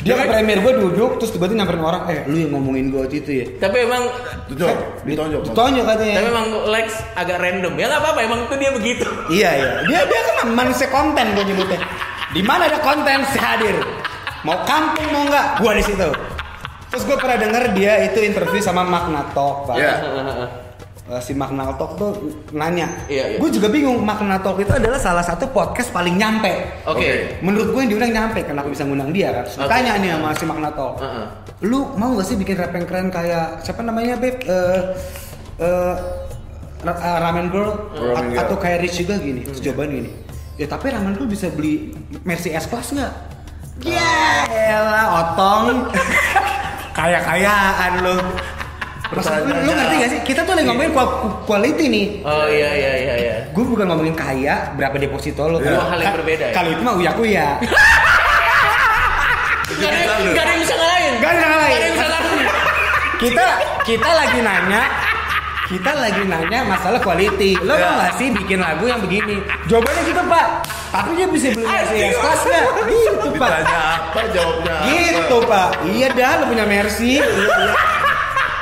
Dia 0.00 0.14
ke 0.14 0.24
premier 0.26 0.58
gue 0.58 0.72
duduk 0.78 1.10
terus 1.16 1.30
tiba-tiba 1.30 1.60
nyamperin 1.60 1.82
orang. 1.82 2.02
Eh 2.08 2.18
lu 2.24 2.36
yang 2.38 2.50
ngomongin 2.50 2.88
gue 2.88 3.00
waktu 3.00 3.16
itu 3.20 3.30
ya. 3.34 3.46
Tapi 3.58 3.76
emang 3.84 4.02
Tutup, 4.48 4.76
ditonjok. 5.04 5.40
Mas. 5.40 5.48
Ditonjok 5.50 5.84
katanya. 5.86 6.14
tapi 6.16 6.28
emang 6.30 6.46
Lex 6.68 6.86
agak 7.14 7.36
random. 7.38 7.72
Ya 7.74 7.84
nggak 7.86 8.00
apa-apa, 8.00 8.20
emang 8.22 8.40
itu 8.44 8.54
dia 8.56 8.70
begitu. 8.72 9.06
Iya 9.28 9.50
iya. 9.54 9.70
Dia 9.84 10.00
dia 10.02 10.20
kan 10.24 10.36
manusia 10.48 10.88
konten 10.88 11.26
gue 11.32 11.44
nyebutnya. 11.44 11.78
Di 12.32 12.42
mana 12.42 12.66
ada 12.66 12.78
konten 12.80 13.18
hadir. 13.22 13.76
Mau 14.46 14.62
kampung 14.62 15.06
mau 15.10 15.26
nggak, 15.26 15.46
gua 15.58 15.72
di 15.74 15.82
situ. 15.82 16.08
Terus 16.86 17.02
gue 17.02 17.16
pernah 17.18 17.36
denger 17.36 17.74
dia 17.74 17.98
itu 18.06 18.22
interview 18.22 18.62
sama 18.62 18.86
Magna 18.86 19.26
Talk, 19.34 19.66
Pak. 19.66 19.74
Iya. 19.74 19.94
Eh, 21.06 21.20
si 21.20 21.34
Magna 21.34 21.70
Talk 21.74 21.98
tuh 21.98 22.10
nanya. 22.50 22.86
Iya, 23.10 23.34
iya. 23.34 23.38
Gue 23.42 23.50
juga 23.50 23.66
bingung 23.68 23.98
Magna 24.00 24.38
Talk 24.38 24.62
itu 24.62 24.70
adalah 24.70 24.96
salah 24.96 25.26
satu 25.26 25.50
podcast 25.50 25.90
paling 25.90 26.14
nyampe. 26.14 26.50
Oke. 26.86 27.36
Menurut 27.42 27.74
gue 27.74 27.80
yang 27.82 27.90
diundang 27.90 28.14
nyampe, 28.14 28.46
kenapa 28.46 28.70
bisa 28.70 28.86
ngundang 28.86 29.10
dia 29.10 29.34
kan? 29.34 29.44
Oke. 29.44 29.66
Tanya 29.66 29.98
nih 29.98 30.14
sama 30.14 30.30
si 30.32 30.44
Magna 30.46 30.70
Talk. 30.72 30.94
Heeh. 31.02 31.26
Lu 31.66 31.90
mau 31.98 32.14
gak 32.14 32.26
sih 32.26 32.38
bikin 32.38 32.54
rap 32.54 32.70
yang 32.70 32.86
keren 32.86 33.10
kayak 33.10 33.66
siapa 33.66 33.82
namanya 33.82 34.14
Beb? 34.14 34.46
Ra- 36.86 37.02
eh, 37.02 37.18
Ramen 37.18 37.50
Girl 37.50 37.72
Ramen 37.98 38.30
Girl. 38.30 38.40
atau 38.46 38.56
kayak 38.56 38.78
Rich 38.86 39.02
juga 39.02 39.18
gini. 39.18 39.42
Terus 39.42 39.58
jawaban 39.58 39.90
gini. 39.90 40.10
Ya 40.54 40.70
tapi 40.70 40.94
Ramen 40.94 41.18
Girl 41.18 41.26
bisa 41.26 41.50
beli 41.50 41.92
Mercy 42.22 42.54
S 42.54 42.70
Class 42.70 42.94
nggak? 42.94 43.12
Ya 43.84 44.46
elah 44.48 45.06
otong. 45.20 45.92
Kaya-kayaan 46.96 47.92
lu. 48.00 48.16
Maksud 49.06 49.46
lu, 49.46 49.54
lu 49.62 49.70
ngerti 49.70 49.94
gak 50.02 50.10
sih? 50.10 50.20
Kita 50.26 50.40
tuh 50.42 50.58
lagi 50.58 50.66
ngomongin 50.66 50.90
kual- 50.90 51.44
quality 51.46 51.84
nih. 51.86 52.06
Oh 52.26 52.48
iya 52.48 52.70
iya 52.74 52.92
iya 52.98 53.14
iya. 53.20 53.34
Gue 53.54 53.62
bukan 53.62 53.86
ngomongin 53.86 54.16
kaya, 54.16 54.74
berapa 54.74 54.96
deposito 54.98 55.46
lo. 55.46 55.62
Dua 55.62 55.86
hal 55.92 55.98
yang 56.02 56.16
berbeda 56.18 56.50
ya? 56.50 56.54
Kalau 56.56 56.70
itu 56.74 56.82
mah 56.82 56.94
uya. 56.96 57.12
Gak 59.76 59.92
ada, 59.92 60.14
gak 60.32 60.42
ada 60.42 60.50
yang 60.50 60.62
bisa 60.64 60.74
ngalahin. 60.74 61.14
Gak 61.20 61.30
ada 61.30 61.38
yang 61.38 61.50
ngalahin. 61.52 61.70
Gak 61.70 61.76
ada 61.76 61.86
yang 61.86 61.94
bisa 61.94 62.06
ngalahin. 62.08 62.46
kita 63.16 63.44
kita 63.88 64.10
lagi 64.12 64.38
nanya 64.44 64.82
kita 65.66 65.90
lagi 65.96 66.22
nanya 66.28 66.68
masalah 66.68 67.00
quality 67.00 67.56
lo 67.64 67.72
mau 67.72 68.04
gak 68.04 68.12
sih 68.20 68.28
bikin 68.28 68.60
lagu 68.60 68.84
yang 68.84 69.00
begini 69.00 69.40
jawabannya 69.64 70.02
gitu 70.04 70.20
pak 70.28 70.46
tapi 70.98 71.10
dia 71.14 71.26
bisa 71.26 71.46
beli 71.50 71.66
Mercy 71.66 71.96
S 72.02 72.16
Class 72.16 72.40
nggak 72.42 72.64
gitu 72.90 73.28
pak 73.34 73.48
Ditanya 73.52 73.80
apa 74.02 74.20
jawabnya 74.30 74.74
apa. 74.74 74.88
gitu 74.88 75.36
pak 75.44 75.68
iya 75.86 76.08
dah 76.10 76.32
lo 76.34 76.44
punya 76.46 76.64
Mercy 76.64 77.12
Iya, 77.16 77.26
iya. 77.26 77.72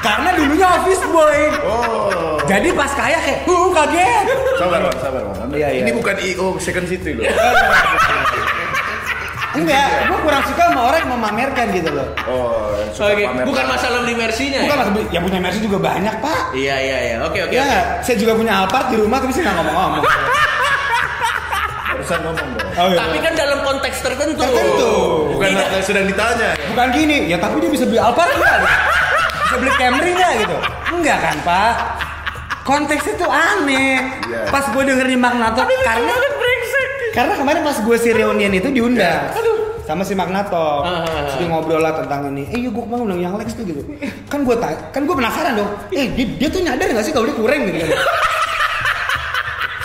karena 0.00 0.28
dulunya 0.32 0.66
office 0.68 1.04
boy 1.06 1.38
Oh. 1.62 2.36
jadi 2.44 2.68
pas 2.72 2.90
kaya 2.90 3.18
kayak 3.18 3.40
uh 3.44 3.68
kaget 3.72 4.26
Sabar 4.54 4.78
bang, 4.82 4.96
sabar 4.98 5.22
bang. 5.22 5.36
Anda- 5.40 5.54
Iya, 5.54 5.68
iya. 5.70 5.80
Ini 5.80 5.90
bukan 5.92 6.16
IO 6.20 6.46
Second 6.58 6.86
City 6.86 7.10
loh. 7.12 7.24
enggak 9.54 9.86
gue 10.04 10.18
kurang 10.20 10.42
suka 10.44 10.62
sama 10.66 10.80
orang 10.84 10.98
yang 11.00 11.12
memamerkan 11.14 11.66
gitu 11.70 11.86
loh 11.88 12.08
Oh, 12.26 12.74
suka 12.90 13.14
Oke, 13.14 13.22
pamer. 13.22 13.44
bukan 13.44 13.64
masalah 13.64 13.98
beli 14.02 14.14
Mercy-nya. 14.14 14.60
bukan 14.60 14.74
ya? 14.74 14.82
maksud 14.82 15.06
yang 15.08 15.22
punya 15.22 15.38
Mercy 15.38 15.58
juga 15.62 15.78
banyak 15.80 16.14
pak 16.18 16.40
Iya 16.52 16.74
iya 16.76 16.98
iya. 17.00 17.16
Oke 17.22 17.38
oke. 17.40 17.54
ya 17.54 17.62
oke. 17.62 17.70
nggak? 17.70 17.84
saya 18.02 18.16
juga 18.18 18.32
punya 18.34 18.52
Alphard 18.58 18.86
di 18.90 18.96
rumah 18.98 19.18
tapi 19.18 19.30
saya 19.30 19.42
nggak 19.46 19.56
ngomong-ngomong 19.56 20.02
Barusan 22.04 22.20
ngomong 22.20 22.48
dong. 22.60 22.68
Oh, 22.76 22.86
iya. 22.92 22.98
Tapi 23.00 23.16
kan 23.16 23.32
dalam 23.32 23.58
konteks 23.64 23.96
tertentu. 24.04 24.44
Tertentu. 24.44 24.92
Bukan 25.32 25.48
Tidak. 25.56 25.68
yang 25.72 25.84
sedang 25.88 26.04
ditanya. 26.04 26.48
Bukan 26.68 26.86
gini, 26.92 27.16
ya 27.32 27.36
tapi 27.40 27.64
dia 27.64 27.70
bisa 27.72 27.84
beli 27.88 27.96
Alphard 27.96 28.28
enggak? 28.36 28.58
Bisa 29.48 29.56
beli 29.56 29.72
Camry 29.80 30.10
enggak 30.12 30.32
gitu? 30.44 30.56
Enggak 30.92 31.18
kan, 31.24 31.36
Pak? 31.48 31.72
Konteksnya 32.68 33.14
tuh 33.16 33.30
aneh. 33.32 34.04
Iya. 34.04 34.52
Pas 34.52 34.68
gue 34.68 34.82
denger 34.84 35.06
di 35.08 35.16
Magnato 35.16 35.64
karena 35.64 36.12
karena 37.14 37.34
kemarin 37.40 37.62
pas 37.64 37.78
gue 37.80 37.96
si 37.96 38.10
reunion 38.12 38.52
itu 38.52 38.68
diundang. 38.68 39.32
Sama 39.88 40.04
si 40.04 40.12
Magnato. 40.12 40.84
Ah, 40.84 40.84
ah, 40.84 41.08
ah. 41.08 41.24
Terus 41.24 41.36
dia 41.40 41.48
ngobrol 41.48 41.80
lah 41.80 42.04
tentang 42.04 42.28
ini. 42.36 42.44
Eh, 42.52 42.68
iya 42.68 42.68
gue 42.68 42.82
kemarin 42.84 43.08
undang 43.08 43.20
yang 43.24 43.32
Lex 43.40 43.56
tuh 43.56 43.64
gitu. 43.64 43.80
Kan 44.28 44.44
gue 44.44 44.56
kan 44.92 45.00
gue 45.08 45.16
penasaran 45.16 45.56
dong. 45.56 45.72
Eh, 45.88 46.04
dia, 46.12 46.26
dia 46.36 46.48
tuh 46.52 46.60
nyadar 46.60 46.84
gak 46.84 47.04
sih 47.04 47.16
kalau 47.16 47.32
dia 47.32 47.36
kurang 47.36 47.64
gitu 47.64 47.80
kan? 47.80 47.88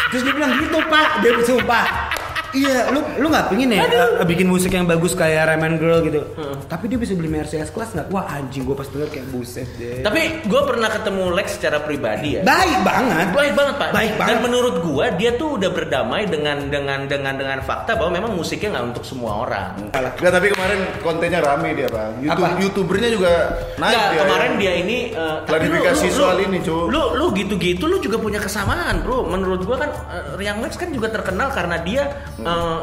Terus 0.09 0.25
dia 0.25 0.33
bilang 0.33 0.53
gitu 0.57 0.79
pak, 0.89 1.21
dia 1.21 1.31
sumpah. 1.45 2.08
Iya, 2.49 2.89
lu 2.89 2.99
lu 3.21 3.27
nggak 3.29 3.53
pingin 3.53 3.69
ya 3.69 3.85
uh, 3.85 4.25
bikin 4.25 4.49
musik 4.49 4.73
yang 4.73 4.89
bagus 4.89 5.13
kayak 5.13 5.53
Ramen 5.53 5.77
Girl 5.77 6.01
gitu. 6.01 6.21
Tapi 6.65 6.89
dia 6.89 6.97
bisa 6.97 7.13
beli 7.13 7.29
Mercedes 7.29 7.69
kelas 7.69 7.93
nggak? 7.93 8.07
Wah 8.09 8.25
anjing, 8.25 8.65
gue 8.65 8.73
pas 8.73 8.85
denger 8.89 9.09
kayak 9.09 9.27
buset 9.29 9.69
deh. 9.77 10.01
Tapi 10.01 10.45
gue 10.45 10.61
pernah 10.65 10.89
ketemu 10.89 11.23
Lex 11.33 11.47
secara 11.61 11.77
pribadi 11.81 12.39
ya. 12.39 12.41
Baik 12.41 12.79
banget. 12.81 13.27
Baik 13.33 13.53
banget 13.53 13.75
pak. 13.77 13.89
Baik 13.93 14.11
Dan 14.15 14.19
banget. 14.19 14.39
menurut 14.41 14.75
gua 14.81 15.05
dia 15.13 15.31
tuh 15.37 15.61
udah 15.61 15.69
berdamai 15.69 16.25
dengan 16.25 16.57
dengan 16.69 17.05
dengan 17.05 17.33
dengan 17.37 17.59
fakta 17.61 17.93
bahwa 17.93 18.11
memang 18.17 18.31
musiknya 18.33 18.77
nggak 18.77 18.85
untuk 18.95 19.03
semua 19.05 19.45
orang. 19.45 19.73
Enggak, 19.93 20.31
tapi 20.33 20.47
kemarin 20.53 20.79
kontennya 21.05 21.39
rame 21.41 21.69
dia, 21.77 21.89
Bang. 21.89 22.17
YouTube 22.21 22.49
Apa? 22.49 22.61
YouTubernya 22.61 23.09
juga 23.13 23.31
naik 23.77 23.93
Nggak, 23.93 24.09
dia. 24.09 24.21
kemarin 24.25 24.51
ya. 24.51 24.59
dia 24.59 24.73
ini 24.81 24.97
eh, 25.13 25.35
tapi 25.45 25.65
Klarifikasi 25.69 26.07
soal 26.09 26.37
ini, 26.43 26.57
Cu. 26.65 26.89
Lu 26.89 27.01
lu 27.13 27.25
gitu-gitu 27.33 27.85
lu 27.85 27.97
juga 28.01 28.17
punya 28.17 28.39
kesamaan, 28.41 29.05
Bro. 29.05 29.29
Menurut 29.29 29.61
gua 29.65 29.77
kan 29.77 29.91
uh, 29.93 30.37
Riang 30.39 30.59
Lex 30.63 30.75
kan 30.79 30.89
juga 30.89 31.13
terkenal 31.13 31.53
karena 31.53 31.77
dia 31.81 32.03
eh, 32.41 32.77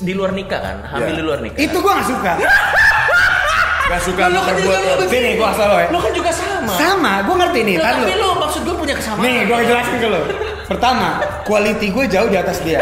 di 0.00 0.12
luar 0.12 0.30
nikah 0.30 0.60
kan, 0.60 0.76
hamil 0.86 1.12
Ya. 1.12 1.16
di 1.16 1.24
luar 1.24 1.38
nikah. 1.40 1.58
Itu 1.58 1.76
gue 1.76 1.92
nggak 1.92 2.08
suka. 2.08 2.32
Gak 3.90 4.02
suka 4.06 4.22
Lo 4.30 4.38
kan 4.40 4.54
juga 4.54 4.78
lo 4.78 5.02
Sini, 5.04 5.34
gua 5.34 5.50
asal 5.50 5.66
lo 5.66 5.76
ya. 5.76 5.88
Lo 5.90 5.98
kan 5.98 6.12
juga 6.14 6.30
sama. 6.30 6.72
Sama, 6.72 7.12
gue 7.20 7.34
ngerti 7.36 7.60
nih. 7.64 7.74
Lo, 7.74 7.82
Kan 7.82 7.94
tapi 7.96 8.14
lo. 8.14 8.22
lo 8.22 8.30
maksud 8.38 8.60
gue 8.62 8.74
punya 8.76 8.94
kesamaan. 8.94 9.24
Nih, 9.26 9.36
gue 9.44 9.56
jelasin 9.66 9.96
ke 9.98 10.06
lo. 10.06 10.20
Pertama, 10.64 11.08
quality 11.42 11.86
gue 11.90 12.04
jauh 12.06 12.28
di 12.30 12.38
atas 12.38 12.62
dia. 12.62 12.78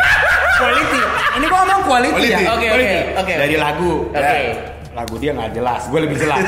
quality. 0.58 1.00
Ini 1.34 1.44
gue 1.46 1.58
ngomong 1.58 1.82
quality, 1.82 2.12
Quality. 2.12 2.44
ya. 2.44 2.50
Oke, 2.52 2.66
Quality. 2.68 2.98
oke, 3.00 3.20
oke. 3.24 3.32
Dari 3.40 3.56
lagu. 3.56 3.92
Oke. 4.10 4.20
Ya. 4.20 4.54
Lagu 4.92 5.14
dia 5.16 5.30
nggak 5.30 5.50
jelas, 5.54 5.80
gue 5.86 6.00
lebih 6.02 6.16
jelas. 6.18 6.42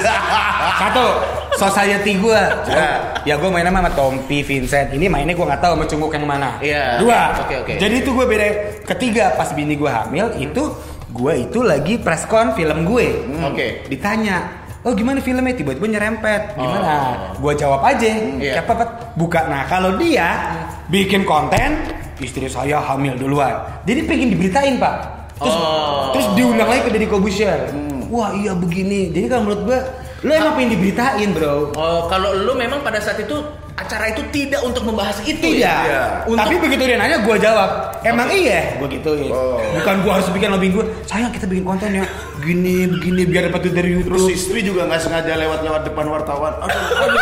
Satu, 0.76 1.06
society 1.54 2.16
gue. 2.16 2.42
Ya. 2.66 2.90
Ya 3.22 3.34
gue 3.36 3.48
main 3.48 3.64
sama 3.64 3.90
Tompi, 3.90 4.42
Vincent. 4.42 4.90
Ini 4.90 5.06
mainnya 5.06 5.32
gue 5.32 5.42
nggak 5.42 5.60
tahu 5.60 5.72
sama 5.74 5.84
cungkuk 5.86 6.12
yang 6.12 6.26
mana. 6.26 6.58
Iya. 6.58 6.98
Dua. 6.98 7.20
Oke, 7.42 7.54
oke. 7.58 7.72
Jadi 7.76 7.94
itu 7.98 8.10
gue 8.10 8.26
beda. 8.26 8.46
Ketiga, 8.86 9.34
pas 9.34 9.50
bini 9.50 9.74
gue 9.74 9.90
hamil, 9.90 10.34
itu 10.36 10.62
gue 11.10 11.32
itu 11.40 11.58
lagi 11.60 11.98
press 11.98 12.24
con 12.24 12.54
film 12.54 12.86
gue. 12.86 13.06
Oke. 13.42 13.66
Ditanya, 13.86 14.60
oh 14.80 14.94
gimana 14.94 15.18
filmnya 15.18 15.52
tiba-tiba 15.52 15.84
nyerempet 15.86 16.56
gimana 16.56 16.88
Oh. 16.88 17.12
gue 17.36 17.52
jawab 17.52 17.84
aja 17.84 18.00
Iya. 18.40 18.56
kayak 18.56 18.64
apa 18.64 18.84
buka 19.12 19.44
nah 19.44 19.68
kalau 19.68 20.00
dia 20.00 20.56
bikin 20.88 21.28
konten 21.28 21.84
istri 22.16 22.48
saya 22.48 22.80
hamil 22.80 23.12
duluan 23.12 23.60
jadi 23.84 24.08
pengen 24.08 24.32
diberitain 24.32 24.80
pak 24.80 24.96
terus 25.36 25.52
Oh. 25.52 26.16
terus 26.16 26.32
diundang 26.32 26.64
lagi 26.64 26.88
ke 26.88 26.96
Deddy 26.96 27.12
Kobusier 27.12 27.68
wah 28.08 28.32
iya 28.32 28.56
begini 28.56 29.12
jadi 29.12 29.28
kalau 29.28 29.52
menurut 29.52 29.62
gue 29.68 29.80
lo 30.20 30.30
emang 30.30 30.52
pengen 30.52 30.70
diberitain 30.74 31.30
bro 31.32 31.72
Oh, 31.72 32.04
kalau 32.06 32.36
lu 32.36 32.52
memang 32.52 32.80
pada 32.80 32.98
saat 32.98 33.16
itu 33.18 33.40
acara 33.72 34.12
itu 34.12 34.20
tidak 34.28 34.60
untuk 34.60 34.84
membahas 34.84 35.16
itu 35.22 35.40
Tidak. 35.40 35.56
ya? 35.56 35.76
Iya. 35.80 36.04
Untuk- 36.28 36.44
Tapi 36.44 36.54
begitu 36.60 36.82
dia 36.84 37.00
nanya, 37.00 37.24
gue 37.24 37.36
jawab. 37.40 37.96
Emang 38.02 38.28
iya? 38.28 38.76
Gue 38.76 38.92
gituin. 38.92 39.32
Oh. 39.32 39.56
Bukan 39.56 40.04
gue 40.04 40.12
harus 40.12 40.28
bikin 40.28 40.52
lobbying 40.52 40.76
gue. 40.76 40.84
Sayang 41.08 41.32
kita 41.32 41.48
bikin 41.48 41.64
konten 41.64 41.88
ya. 41.90 42.04
Gini, 42.38 42.84
begini 42.86 43.24
biar 43.24 43.48
dapat 43.48 43.64
duit 43.64 43.74
dari 43.74 43.96
Terus 43.96 44.04
YouTube. 44.20 44.28
istri 44.30 44.60
juga 44.60 44.84
nggak 44.84 45.00
sengaja 45.00 45.32
lewat-lewat 45.34 45.88
depan 45.88 46.06
wartawan. 46.06 46.52
Aduh, 46.60 46.76
aduh, 47.00 47.20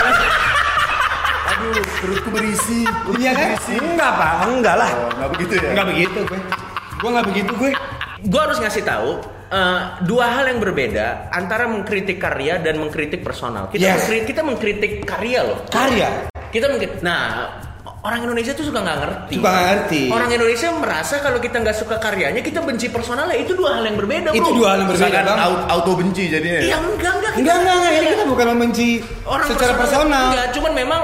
aduh, 1.49 1.73
perutku 1.97 2.29
berisi. 2.29 2.83
perutku 2.83 3.23
Iya 3.23 3.31
kan? 3.33 3.49
berisi. 3.55 3.73
Enggak 3.79 4.11
pak, 4.13 4.33
enggak 4.45 4.75
lah. 4.77 4.91
Oh, 4.93 5.11
nggak 5.15 5.31
begitu 5.39 5.53
ya? 5.57 5.71
Enggak 5.71 5.87
begitu 5.87 6.19
gue. 6.27 6.41
Gue 6.99 7.09
enggak 7.09 7.27
begitu 7.31 7.53
gue. 7.55 7.71
Gue 8.21 8.41
harus 8.43 8.59
ngasih 8.59 8.83
tahu 8.83 9.11
eh, 9.49 9.81
dua 10.03 10.27
hal 10.31 10.45
yang 10.47 10.59
berbeda 10.59 11.29
antara 11.31 11.65
mengkritik 11.65 12.17
karya 12.17 12.59
dan 12.59 12.77
mengkritik 12.77 13.21
personal. 13.21 13.67
Kita 13.67 13.81
Yes. 13.83 13.95
mengkritik, 14.03 14.25
kita 14.27 14.41
mengkritik 14.43 14.93
karya 15.03 15.41
loh. 15.43 15.59
Karya. 15.67 16.29
Kita 16.49 16.67
mengkritik. 16.67 17.01
Nah, 17.01 17.49
orang 18.01 18.21
Indonesia 18.23 18.53
tuh 18.53 18.65
suka 18.65 18.79
nggak 18.79 18.99
ngerti. 18.99 19.35
Suka 19.37 19.51
ngerti. 19.53 20.03
Orang 20.09 20.31
Indonesia 20.31 20.69
merasa 20.71 21.15
kalau 21.19 21.39
kita 21.39 21.57
nggak 21.59 21.77
suka 21.77 21.97
karyanya, 21.97 22.41
kita 22.41 22.61
benci 22.61 22.89
personalnya. 22.89 23.35
Itu 23.35 23.53
dua 23.53 23.77
hal 23.77 23.85
yang 23.85 23.97
berbeda, 23.97 24.29
bro. 24.31 24.39
Itu 24.39 24.51
dua 24.55 24.69
hal 24.71 24.79
yang 24.81 24.89
berbeda 24.89 25.19
bang. 25.23 25.39
auto, 25.39 25.65
auto 25.67 25.91
benci 25.97 26.29
jadinya. 26.29 26.61
Iya 26.63 26.77
enggak 26.79 27.13
enggak. 27.15 27.33
kita- 27.33 27.41
Enggak, 27.41 27.57
enggak, 27.59 27.75
enggak. 27.75 27.93
Ini 27.95 28.07
kita 28.11 28.25
bukan 28.27 28.47
membenci 28.53 28.89
orang 29.25 29.47
secara 29.47 29.73
personal. 29.75 30.25
Enggak, 30.31 30.47
cuman 30.53 30.73
memang 30.73 31.01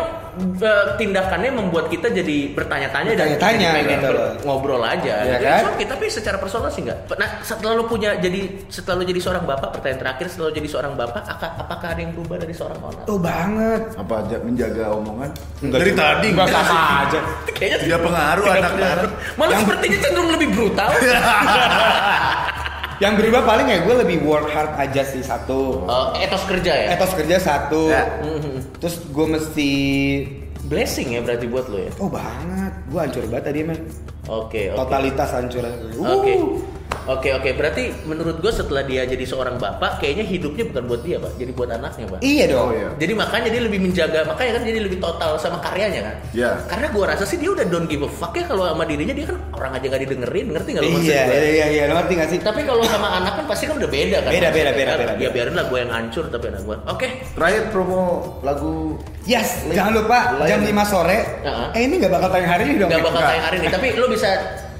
tindakannya 0.94 1.50
membuat 1.50 1.86
kita 1.86 2.08
jadi 2.08 2.50
bertanya-tanya 2.50 3.12
dan 3.12 3.28
jadi 3.32 3.66
pengen 3.72 3.88
gitu 3.94 4.06
ber- 4.06 4.14
loh. 4.14 4.30
ngobrol 4.44 4.80
aja. 4.80 5.14
Jadi, 5.24 5.40
kan? 5.40 5.60
it's 5.60 5.70
okay, 5.70 5.86
tapi 5.86 6.04
secara 6.06 6.36
personal 6.36 6.68
sih 6.68 6.82
enggak. 6.82 7.06
Nah, 7.10 7.40
setelah 7.40 7.72
lu 7.74 7.84
punya 7.84 8.16
jadi 8.16 8.40
setelah 8.66 8.98
lu 8.98 9.04
jadi 9.04 9.20
seorang 9.20 9.44
bapak, 9.44 9.68
pertanyaan 9.72 10.00
terakhir 10.00 10.26
setelah 10.26 10.48
lu 10.48 10.54
jadi 10.54 10.68
seorang 10.68 10.94
bapak, 10.94 11.22
aka- 11.24 11.54
apakah 11.58 11.88
ada 11.88 12.00
yang 12.00 12.12
berubah 12.12 12.36
dari 12.36 12.52
seorang 12.52 12.80
orang? 12.80 13.04
Oh 13.04 13.16
banget. 13.16 13.82
Apa 13.94 14.14
aja 14.20 14.36
menjaga 14.38 14.84
omongan? 14.92 15.30
Enggak 15.60 15.78
Dari 15.78 15.90
juga. 15.90 16.02
tadi 16.04 16.26
Enggak 16.28 16.48
sama 16.50 16.78
aja. 17.00 17.20
Kayaknya 17.48 17.78
Tidak 17.80 18.00
pengaruh 18.00 18.44
tidak 18.44 18.56
anaknya. 18.56 18.72
pengaruh. 18.74 19.10
Malah 19.34 19.54
sepertinya 19.58 19.98
cenderung 20.00 20.30
lebih 20.32 20.48
brutal. 20.50 20.90
Yang 23.02 23.12
berubah 23.22 23.42
paling 23.42 23.66
ya 23.70 23.78
gue 23.82 23.94
lebih 24.06 24.18
work 24.22 24.48
hard 24.50 24.72
aja 24.78 25.02
sih 25.02 25.22
satu. 25.22 25.86
Eh, 26.18 26.26
etos 26.28 26.42
kerja 26.46 26.72
ya. 26.72 26.88
Etos 26.94 27.12
kerja 27.14 27.36
satu. 27.42 27.90
Ya. 27.90 28.04
Terus 28.78 29.02
gue 29.10 29.26
mesti 29.26 29.70
Blessing 30.64 31.12
ya 31.12 31.20
berarti 31.20 31.44
buat 31.44 31.68
lo 31.68 31.76
ya. 31.76 31.92
Oh 32.00 32.08
banget, 32.08 32.72
gue 32.88 32.96
hancur 32.96 33.24
banget 33.28 33.44
tadi 33.52 33.60
men. 33.68 33.80
Oke, 34.24 34.72
oke. 34.72 34.80
Totalitas 34.80 35.28
hancur. 35.36 35.60
Oke. 36.00 36.32
Oke, 37.04 37.36
oke. 37.36 37.52
Berarti 37.52 37.92
menurut 38.04 38.40
gue 38.40 38.48
setelah 38.48 38.80
dia 38.80 39.04
jadi 39.04 39.20
seorang 39.22 39.60
bapak, 39.60 40.00
kayaknya 40.00 40.24
hidupnya 40.24 40.64
bukan 40.64 40.84
buat 40.88 41.02
dia, 41.04 41.20
Pak. 41.20 41.36
Jadi 41.36 41.52
buat 41.52 41.68
anaknya, 41.68 42.08
Pak. 42.08 42.18
Iya 42.18 42.44
dong. 42.48 42.64
Oh, 42.64 42.72
iya. 42.72 42.88
Jadi 42.96 43.12
makanya 43.12 43.48
dia 43.52 43.60
lebih 43.60 43.80
menjaga, 43.82 44.24
makanya 44.24 44.52
kan 44.56 44.62
jadi 44.64 44.78
lebih 44.80 44.98
total 44.98 45.36
sama 45.36 45.60
karyanya 45.60 46.00
kan. 46.00 46.16
Iya. 46.32 46.50
Karena 46.64 46.86
gua 46.88 47.04
rasa 47.12 47.28
sih 47.28 47.36
dia 47.36 47.52
udah 47.52 47.68
don't 47.68 47.84
give 47.84 48.00
a 48.00 48.08
fuck 48.08 48.32
ya 48.32 48.48
kalau 48.48 48.64
sama 48.64 48.88
dirinya 48.88 49.12
dia 49.12 49.28
kan 49.28 49.36
orang 49.52 49.76
aja 49.76 49.84
nggak 49.84 50.02
didengerin, 50.02 50.46
ngerti 50.48 50.68
nggak 50.72 50.82
lu 50.82 50.90
maksud 50.90 51.04
Iya, 51.04 51.22
gua? 51.22 51.34
iya, 51.34 51.44
iya, 51.44 51.66
iya, 51.68 51.82
lo 51.84 51.94
ngerti 51.94 52.12
gak 52.14 52.28
sih? 52.30 52.38
Tapi 52.40 52.60
kalau 52.62 52.82
sama 52.84 53.08
anak 53.14 53.32
kan 53.36 53.44
pasti 53.44 53.64
kan 53.66 53.74
udah 53.76 53.90
beda 53.90 54.18
kan. 54.20 54.30
Beda, 54.32 54.48
beda, 54.48 54.70
beda, 54.72 54.90
kan. 54.90 54.98
beda, 54.98 55.12
Ya 55.12 55.18
beda. 55.20 55.28
biarin 55.36 55.54
lah 55.54 55.64
gue 55.68 55.78
yang 55.78 55.92
hancur 55.92 56.24
tapi 56.26 56.44
anak 56.48 56.62
gue. 56.64 56.76
Oke. 56.88 57.08
Terakhir 57.36 57.62
promo 57.68 58.02
lagu 58.40 58.96
Yes, 59.24 59.64
jangan 59.66 59.92
lupa 59.94 60.18
Lain. 60.36 60.48
jam 60.48 60.60
5 60.64 60.84
sore. 60.84 61.18
Heeh. 61.42 61.66
Eh 61.72 61.82
ini 61.84 61.94
gak 61.96 62.12
bakal 62.12 62.28
tayang 62.28 62.48
hari 62.50 62.62
ini 62.64 62.74
dong. 62.76 62.88
Nggak 62.88 63.00
bakal 63.02 63.12
Enggak. 63.14 63.28
tayang 63.28 63.44
hari 63.44 63.56
ini, 63.60 63.68
tapi 63.68 63.86
lu 63.92 64.06
bisa 64.08 64.28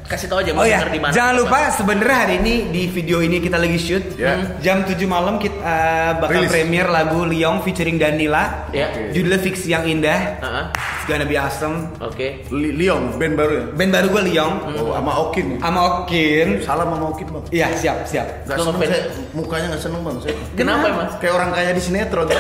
kasih 0.05 0.29
tahu 0.29 0.39
aja 0.39 0.53
mau 0.53 0.61
Oh 0.61 0.67
ya, 0.67 0.79
denger 0.79 0.91
di 0.91 1.01
mana. 1.01 1.13
jangan 1.13 1.35
lupa 1.35 1.59
sebenarnya 1.73 2.19
hari 2.19 2.35
ini 2.39 2.55
di 2.69 2.83
video 2.87 3.19
ini 3.19 3.41
kita 3.41 3.57
lagi 3.57 3.77
shoot. 3.77 4.05
Ya. 4.15 4.37
Hmm. 4.37 4.61
Jam 4.61 4.77
7 4.85 5.01
malam 5.05 5.37
kita 5.37 5.57
uh, 5.57 6.13
bakal 6.21 6.45
Rilis. 6.45 6.53
premier 6.53 6.87
lagu 6.87 7.25
Liong 7.25 7.61
featuring 7.61 7.97
Danila. 7.97 8.69
Ya. 8.71 8.93
Oke. 8.93 9.11
Judulnya 9.11 9.41
Fiksi 9.41 9.73
yang 9.73 9.85
Indah. 9.85 10.37
Heeh. 10.39 10.65
It's 10.77 11.07
gonna 11.07 11.25
be 11.25 11.35
awesome. 11.35 11.89
Oke. 11.99 12.45
Li- 12.49 12.77
Liong 12.77 13.17
band 13.17 13.35
baru 13.35 13.53
ya? 13.55 13.65
Band 13.71 13.91
baru 13.91 14.07
gue 14.11 14.23
Liong 14.29 14.55
Oh, 14.75 14.93
sama 14.93 15.13
Okin 15.23 15.45
nih. 15.47 15.59
sama 15.59 15.81
Okin. 15.97 16.47
Salam 16.61 16.89
sama 16.91 17.07
Okin 17.09 17.27
bang. 17.27 17.45
Iya, 17.51 17.67
siap, 17.75 17.97
siap. 18.05 18.27
Gak 18.45 18.57
seneng 18.57 18.77
saya, 18.79 19.03
mukanya 19.33 19.67
gak 19.73 19.83
seneng 19.83 20.01
bang 20.01 20.17
saya. 20.21 20.37
Kenapa 20.53 20.85
emang? 20.87 21.09
Kayak 21.17 21.35
orang 21.35 21.51
kaya 21.51 21.71
di 21.73 21.83
sinetron. 21.83 22.27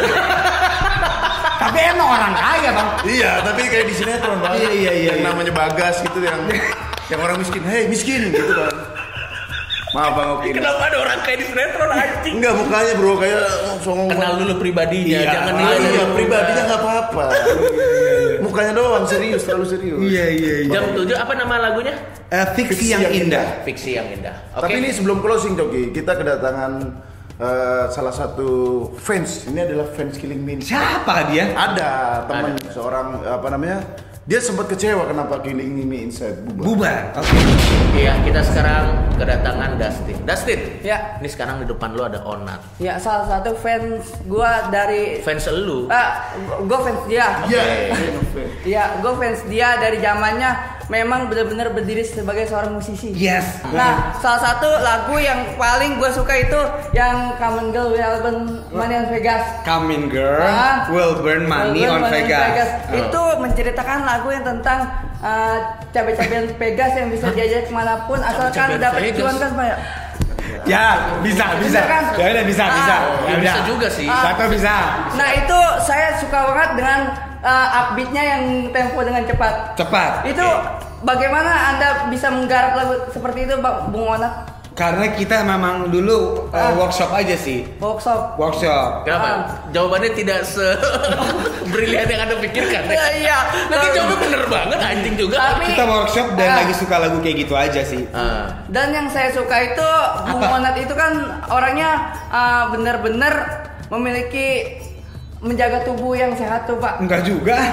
Tapi 1.54 1.78
emang 1.80 2.08
orang 2.10 2.32
kaya, 2.36 2.68
Bang. 2.70 2.88
iya, 3.08 3.40
tapi 3.40 3.64
kayak 3.64 3.88
di 3.88 3.94
sinetron 3.96 4.36
bang. 4.36 4.52
Iya, 4.52 4.68
iya, 4.68 4.92
iya, 4.92 5.08
Yang 5.08 5.18
iya. 5.18 5.24
namanya 5.24 5.52
Bagas 5.54 5.96
gitu 6.02 6.18
yang 6.20 6.36
yang 7.12 7.20
orang 7.20 7.36
miskin. 7.36 7.62
Hei 7.64 7.82
miskin 7.88 8.20
gitu 8.32 8.52
kan. 8.54 8.74
Maaf 9.94 10.12
bang 10.18 10.28
Okin. 10.34 10.52
Kenapa 10.58 10.82
ada 10.90 10.98
orang 11.06 11.18
kayak 11.22 11.38
di 11.38 11.46
sinetron 11.46 11.90
anjing? 11.94 12.34
Enggak 12.42 12.54
mukanya 12.58 12.92
bro 12.98 13.14
kayak 13.14 13.42
songong. 13.78 14.08
Kenal 14.10 14.32
dulu 14.42 14.52
pribadinya, 14.58 15.18
Iya. 15.22 15.30
jangan 15.30 15.52
nilai 15.54 15.76
iya, 15.78 15.86
muka. 15.86 16.04
pribadinya 16.18 16.62
nggak 16.66 16.80
apa-apa. 16.82 17.24
Mukanya 18.44 18.72
doang 18.74 19.06
serius, 19.06 19.46
terlalu 19.46 19.66
serius. 19.70 19.98
Iya, 20.02 20.24
iya, 20.34 20.54
iya. 20.66 20.72
Jam 20.74 20.84
7 20.92 21.14
apa 21.14 21.32
nama 21.38 21.54
lagunya? 21.70 21.94
Eh, 22.28 22.46
fiksi 22.58 22.92
yang 22.92 23.06
indah. 23.06 23.46
Fiksi 23.62 23.90
yang 23.94 24.10
indah. 24.10 24.34
Oke. 24.58 24.66
Tapi 24.66 24.82
ini 24.82 24.88
sebelum 24.90 25.22
closing 25.22 25.54
Coki, 25.54 25.94
kita 25.94 26.18
kedatangan 26.18 26.72
eh, 27.38 27.84
salah 27.94 28.10
satu 28.10 28.50
fans. 28.98 29.46
Ini 29.46 29.62
adalah 29.62 29.86
fans 29.94 30.18
Killing 30.18 30.42
Me. 30.42 30.58
Siapa 30.58 31.30
dia? 31.30 31.54
Ada 31.54 31.90
teman 32.26 32.58
seorang 32.74 33.22
apa 33.22 33.46
namanya? 33.48 33.78
Dia 34.24 34.40
sempat 34.40 34.72
kecewa 34.72 35.04
kenapa 35.04 35.36
Killing 35.44 35.84
Me 35.84 36.08
Inside 36.08 36.48
bubar. 36.48 36.64
Bubar. 36.64 36.98
Oke. 37.20 37.36
Iya, 37.92 38.16
kita 38.24 38.40
sekarang 38.40 39.12
kedatangan 39.20 39.76
Dustin. 39.76 40.16
Dustin. 40.24 40.60
Ya. 40.80 41.20
Ini 41.20 41.28
sekarang 41.28 41.60
di 41.60 41.68
depan 41.68 41.92
lu 41.92 42.00
ada 42.08 42.24
Onat. 42.24 42.64
Ya 42.80 42.96
salah 42.96 43.28
satu 43.28 43.52
fans 43.52 44.16
gua 44.24 44.72
dari 44.72 45.20
Fans 45.20 45.44
elu. 45.44 45.92
ah 45.92 46.32
gue 46.40 46.78
fans 46.80 47.04
dia. 47.04 47.44
Iya. 47.52 47.62
Iya, 48.64 48.84
gue 49.04 49.12
fans 49.12 49.44
dia 49.52 49.76
dari 49.76 50.00
zamannya 50.00 50.50
memang 50.86 51.26
benar-benar 51.26 51.70
berdiri 51.70 52.02
sebagai 52.02 52.44
seorang 52.44 52.72
musisi. 52.72 53.08
Yes. 53.10 53.64
Nah, 53.66 54.12
salah 54.18 54.36
satu 54.38 54.68
lagu 54.78 55.16
yang 55.16 55.54
paling 55.54 55.96
gue 55.96 56.10
suka 56.10 56.34
itu 56.36 56.60
yang 56.92 57.34
Common 57.36 57.70
Girl 57.70 57.88
Will 57.88 58.16
Burn 58.20 58.38
Money 58.68 58.94
on 58.94 59.06
Vegas. 59.08 59.42
Coming 59.62 60.06
girl 60.06 60.44
Ah. 60.44 60.84
will 60.88 61.18
burn 61.18 61.44
money 61.44 61.82
Will 61.82 61.94
on 61.94 62.04
Burn 62.04 62.12
Vegas. 62.12 62.68
Itu 62.90 63.20
menceritakan 63.36 64.04
lagu 64.04 64.28
yang 64.28 64.44
tentang 64.44 64.84
uh, 65.18 65.56
cabai-cabean 65.90 66.52
Vegas 66.54 66.92
yang 66.94 67.08
bisa 67.08 67.30
diajak 67.30 67.64
ke 67.64 67.72
mana 67.72 68.04
pun 68.04 68.20
asalkan 68.20 68.76
dapat 68.76 69.00
Vegas? 69.08 69.18
cuan 69.18 69.34
kan 69.36 69.50
Pak 69.52 69.64
ya. 69.64 69.78
Ya, 70.64 70.86
bisa, 71.20 71.44
bisa. 71.60 71.76
Bisa 71.76 71.80
kan? 71.84 72.02
Ya 72.14 72.26
udah 72.30 72.44
bisa, 72.44 72.64
Ah. 72.64 72.72
bisa. 72.74 72.96
Ya, 73.24 73.36
bisa 73.38 73.58
juga 73.64 73.88
sih. 73.88 74.08
Satu 74.08 74.44
bisa. 74.48 74.74
Nah 75.14 75.28
itu 75.34 75.58
saya 75.80 76.16
suka 76.16 76.38
banget 76.46 76.70
dengan 76.76 77.00
uh, 77.44 77.68
upbeatnya 77.84 78.22
yang 78.24 78.42
tempo 78.70 78.98
dengan 79.00 79.22
cepat. 79.22 79.76
Cepat. 79.76 80.24
Itu 80.24 80.46
bagaimana 81.00 81.76
anda 81.76 81.88
bisa 82.08 82.32
menggarap 82.32 82.72
lagu 82.74 82.94
seperti 83.12 83.44
itu, 83.44 83.60
Bang 83.60 83.92
Bung 83.92 84.08
Onat? 84.10 84.56
Karena 84.74 85.06
kita 85.06 85.46
memang 85.46 85.86
dulu 85.86 86.50
uh, 86.50 86.58
Ah. 86.58 86.74
workshop 86.74 87.14
aja 87.14 87.38
sih. 87.38 87.62
Workshop. 87.78 88.34
Workshop. 88.34 89.06
Kenapa? 89.06 89.28
Ah. 89.30 89.38
Jawabannya 89.70 90.10
tidak 90.12 90.42
se 90.42 90.66
brilian 91.70 92.02
yang 92.04 92.26
anda 92.26 92.42
pikirkan. 92.42 92.82
Iya, 92.90 93.06
iya. 93.22 93.38
Nanti 93.70 93.86
jawabnya 93.94 94.18
bener 94.18 94.42
banget 94.50 94.78
anjing 94.82 95.14
juga. 95.14 95.38
Tapi 95.38 95.70
Kita 95.70 95.84
workshop 95.86 96.26
dan 96.34 96.48
Ah. 96.50 96.56
lagi 96.58 96.74
suka 96.74 96.96
lagu 96.98 97.22
kayak 97.22 97.36
gitu 97.46 97.54
aja 97.54 97.80
sih. 97.86 98.02
Ah. 98.10 98.50
Dan 98.66 98.90
yang 98.90 99.06
saya 99.06 99.30
suka 99.30 99.54
itu 99.62 99.88
Bung? 100.26 100.42
Onat 100.42 100.74
itu 100.74 100.90
kan 100.90 101.22
orangnya 101.46 102.10
uh, 102.34 102.74
benar-benar 102.74 103.34
memiliki 103.94 104.74
menjaga 105.44 105.84
tubuh 105.84 106.16
yang 106.16 106.32
sehat 106.32 106.64
tuh 106.64 106.80
Pak. 106.80 107.04
Enggak 107.04 107.20
juga. 107.22 107.56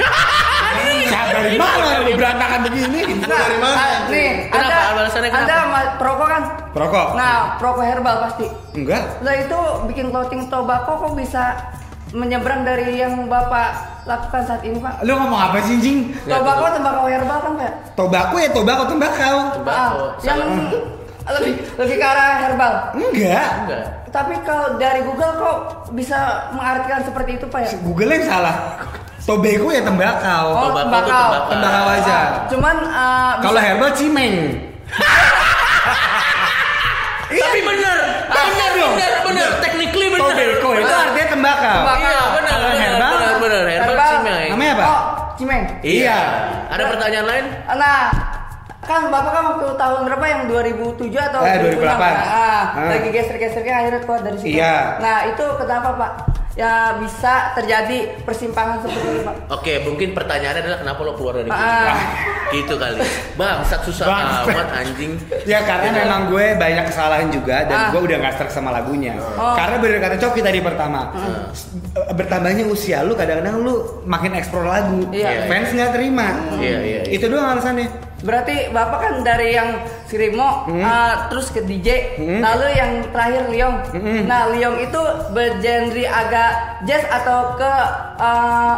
Siapa 1.08 1.32
dari 1.34 1.56
mana 1.56 2.04
lu 2.04 2.12
berantakan 2.16 2.60
begini? 2.68 3.00
Info 3.04 3.28
dari 3.28 3.58
mana? 3.60 3.76
ah, 3.76 3.90
nih, 4.08 4.30
Kenapa? 4.48 4.72
ada, 4.72 4.80
Alasannya 4.94 5.30
kenapa? 5.30 5.48
ada 5.48 5.58
ma- 5.68 5.94
perokok 5.96 6.28
kan? 6.28 6.44
Perokok? 6.72 7.08
Nah, 7.16 7.38
perokok 7.60 7.84
herbal 7.84 8.16
pasti. 8.24 8.46
Enggak. 8.76 9.04
Lah 9.20 9.36
itu 9.36 9.60
bikin 9.88 10.12
clothing 10.12 10.48
tobacco 10.48 10.92
kok 10.98 11.14
bisa 11.16 11.44
menyeberang 12.12 12.68
dari 12.68 13.00
yang 13.00 13.28
Bapak 13.28 14.04
lakukan 14.04 14.44
saat 14.44 14.62
ini, 14.64 14.80
Pak? 14.80 15.04
Lu 15.04 15.16
ngomong 15.16 15.40
apa 15.40 15.64
sih, 15.64 15.80
Jing? 15.80 16.12
Tobacco 16.24 16.66
tembakau 16.72 17.08
herbal 17.08 17.40
kan, 17.40 17.54
Pak? 17.56 17.72
Tobacco 17.96 18.36
ya 18.36 18.50
tobacco 18.52 18.84
tembakau. 18.88 19.38
Tembakau. 19.60 19.96
Ah, 20.12 20.24
yang 20.24 20.40
lebih 21.32 21.54
lebih 21.78 21.96
ke 21.96 22.06
arah 22.06 22.32
herbal. 22.42 22.74
Enggak. 22.96 23.50
Enggak. 23.64 23.84
Tapi 24.12 24.36
kalau 24.44 24.76
dari 24.76 25.02
Google 25.02 25.34
kok 25.36 25.58
bisa 25.92 26.20
mengartikan 26.52 27.00
seperti 27.02 27.40
itu, 27.40 27.46
Pak 27.48 27.60
ya? 27.64 27.70
Google 27.80 28.12
yang 28.12 28.26
salah. 28.28 28.56
Tobacco 29.22 29.70
ya 29.70 29.82
tembakau. 29.82 30.46
Oh, 30.52 30.76
Tembakau 30.76 31.08
tembakau. 31.08 31.30
tembakau. 31.48 31.86
Aja. 31.88 32.18
Cuman 32.50 32.76
uh, 32.84 33.34
Kalau 33.40 33.60
herbal 33.60 33.92
cimeng. 33.94 34.36
Tapi 37.32 37.60
bener, 37.64 37.98
bener, 38.28 38.72
dong. 38.76 38.92
bener, 38.92 39.12
bener, 39.24 39.48
technically 39.64 40.08
bener. 40.12 40.36
Tobacco 40.36 40.70
itu 40.76 40.92
artinya 40.92 41.28
tembakau. 41.32 41.78
Tembakau. 41.80 42.04
Iya, 42.04 42.24
bener, 42.36 42.52
Kalau 42.52 42.68
bener, 42.68 42.82
herbal, 42.84 43.12
bener, 43.16 43.36
bener, 43.40 43.64
herbal 43.72 43.88
herbal. 43.88 44.10
cimeng. 44.12 44.50
Namanya 44.52 44.74
apa? 44.74 44.84
Oh, 44.84 45.02
cimeng. 45.40 45.62
Iya. 45.80 45.96
Iya. 45.96 46.18
Ada 46.68 46.84
pertanyaan 46.92 47.26
lain? 47.26 47.46
Nah, 47.72 48.02
kan 48.82 49.08
Bapak 49.08 49.32
kan 49.32 49.44
waktu 49.48 49.68
tahun 49.76 50.00
berapa 50.04 50.26
yang 50.26 50.42
2007 50.48 50.98
atau 51.22 51.40
Eh, 51.42 51.56
2006? 51.56 51.80
2008. 51.80 52.02
Ah, 52.02 52.64
Ah. 52.74 52.90
lagi 52.90 53.10
geser-gesernya 53.10 53.74
akhirnya 53.78 54.02
keluar 54.02 54.22
dari 54.22 54.38
situ. 54.38 54.58
Iya. 54.58 54.76
Nah, 54.98 55.18
itu 55.28 55.46
kenapa, 55.56 55.90
Pak? 55.94 56.12
Ya 56.52 57.00
bisa 57.00 57.56
terjadi 57.56 58.20
persimpangan 58.22 58.84
seperti 58.84 59.08
itu, 59.08 59.22
Pak. 59.24 59.36
Oke, 59.50 59.74
mungkin 59.82 60.12
pertanyaannya 60.12 60.62
adalah 60.62 60.80
kenapa 60.80 61.00
lo 61.02 61.14
keluar 61.16 61.34
dari 61.38 61.48
Ah. 61.48 61.56
sini? 61.56 61.94
Gitu 62.54 62.74
kali. 62.76 63.00
Bangsat 63.34 63.82
susah 63.82 64.06
Bangsat. 64.06 64.52
amat 64.52 64.70
anjing. 64.76 65.12
Ya 65.46 65.64
karena 65.64 65.90
memang 65.96 66.28
gue 66.28 66.46
banyak 66.54 66.86
kesalahan 66.86 67.32
juga 67.32 67.64
dan 67.64 67.78
Ah. 67.78 67.90
gue 67.90 68.02
udah 68.02 68.18
nggak 68.20 68.34
serak 68.36 68.52
sama 68.52 68.70
lagunya. 68.70 69.16
Oh. 69.32 69.56
Karena 69.56 69.80
bener 69.80 69.98
kata 70.02 70.20
Coki 70.20 70.42
tadi 70.42 70.60
pertama, 70.60 71.16
s- 71.50 71.72
bertambahnya 72.12 72.68
usia 72.68 73.00
lu 73.02 73.16
kadang-kadang 73.16 73.56
lu 73.58 73.74
makin 74.04 74.36
eksplor 74.36 74.68
lagu, 74.68 75.08
Iya. 75.08 75.48
fans 75.48 75.72
nggak 75.72 75.92
terima. 75.94 76.36
Iya, 76.54 76.78
iya, 76.82 77.00
iya. 77.00 77.12
Itu 77.14 77.32
doang 77.32 77.56
alasannya. 77.56 78.11
Berarti 78.22 78.70
Bapak 78.70 79.00
kan 79.02 79.14
dari 79.26 79.58
yang 79.58 79.82
Sirimo 80.06 80.70
Hmm. 80.70 80.84
ah, 80.84 81.32
terus 81.32 81.50
ke 81.50 81.66
DJ, 81.66 82.20
lalu 82.20 82.68
yang 82.78 82.92
terakhir 83.10 83.44
Liong. 83.50 83.78
Hmm. 83.96 84.22
Nah, 84.30 84.52
Liong 84.54 84.78
itu 84.78 85.02
bergenre 85.34 86.06
agak 86.06 86.84
jazz 86.86 87.02
atau 87.10 87.58
ke 87.58 87.74
ah, 88.22 88.76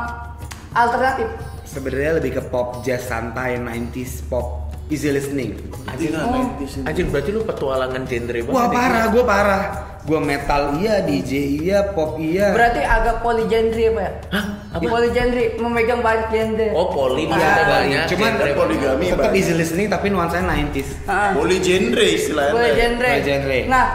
alternatif? 0.71 1.27
Sebenarnya 1.67 2.21
lebih 2.21 2.37
ke 2.37 2.41
pop 2.53 2.85
jazz 2.85 3.09
santai 3.09 3.57
90s 3.57 4.29
pop 4.29 4.62
easy 4.87 5.09
listening. 5.09 5.55
Anjing, 5.85 6.11
Oh. 6.13 6.83
anjing 6.83 7.07
berarti 7.07 7.29
lu 7.29 7.43
petualangan 7.43 8.01
genre 8.03 8.39
banget. 8.41 8.51
Wah 8.51 8.65
ya? 8.65 8.71
parah, 8.71 9.03
gue 9.09 9.23
parah. 9.23 9.63
Gue 10.03 10.19
metal 10.19 10.75
iya, 10.75 10.99
DJ 10.99 11.31
iya, 11.63 11.79
pop 11.89 12.19
iya. 12.19 12.51
Berarti 12.51 12.83
agak 12.83 13.23
polygendry 13.23 13.87
apa 13.87 14.01
ya? 14.01 14.11
Hah? 14.31 14.45
Apa? 14.73 14.83
Polygendry, 14.83 15.55
memegang 15.55 16.03
banyak 16.03 16.27
genre. 16.27 16.67
Oh, 16.75 16.91
poli 16.91 17.23
Iya, 17.23 17.31
maksudnya 17.31 17.63
banyak. 17.63 18.03
cuman 18.11 18.31
genre 18.33 18.51
poligami, 18.53 19.05
tetap 19.07 19.31
easy 19.31 19.53
listening 19.55 19.87
tapi 19.87 20.11
nuansanya 20.11 20.43
90s. 20.49 20.89
Ah, 21.05 21.31
Poly 21.31 21.55
genre 21.57 22.03
istilahnya. 22.03 22.51
polygendry. 22.51 23.09
Polygendry. 23.15 23.59
Nah, 23.71 23.85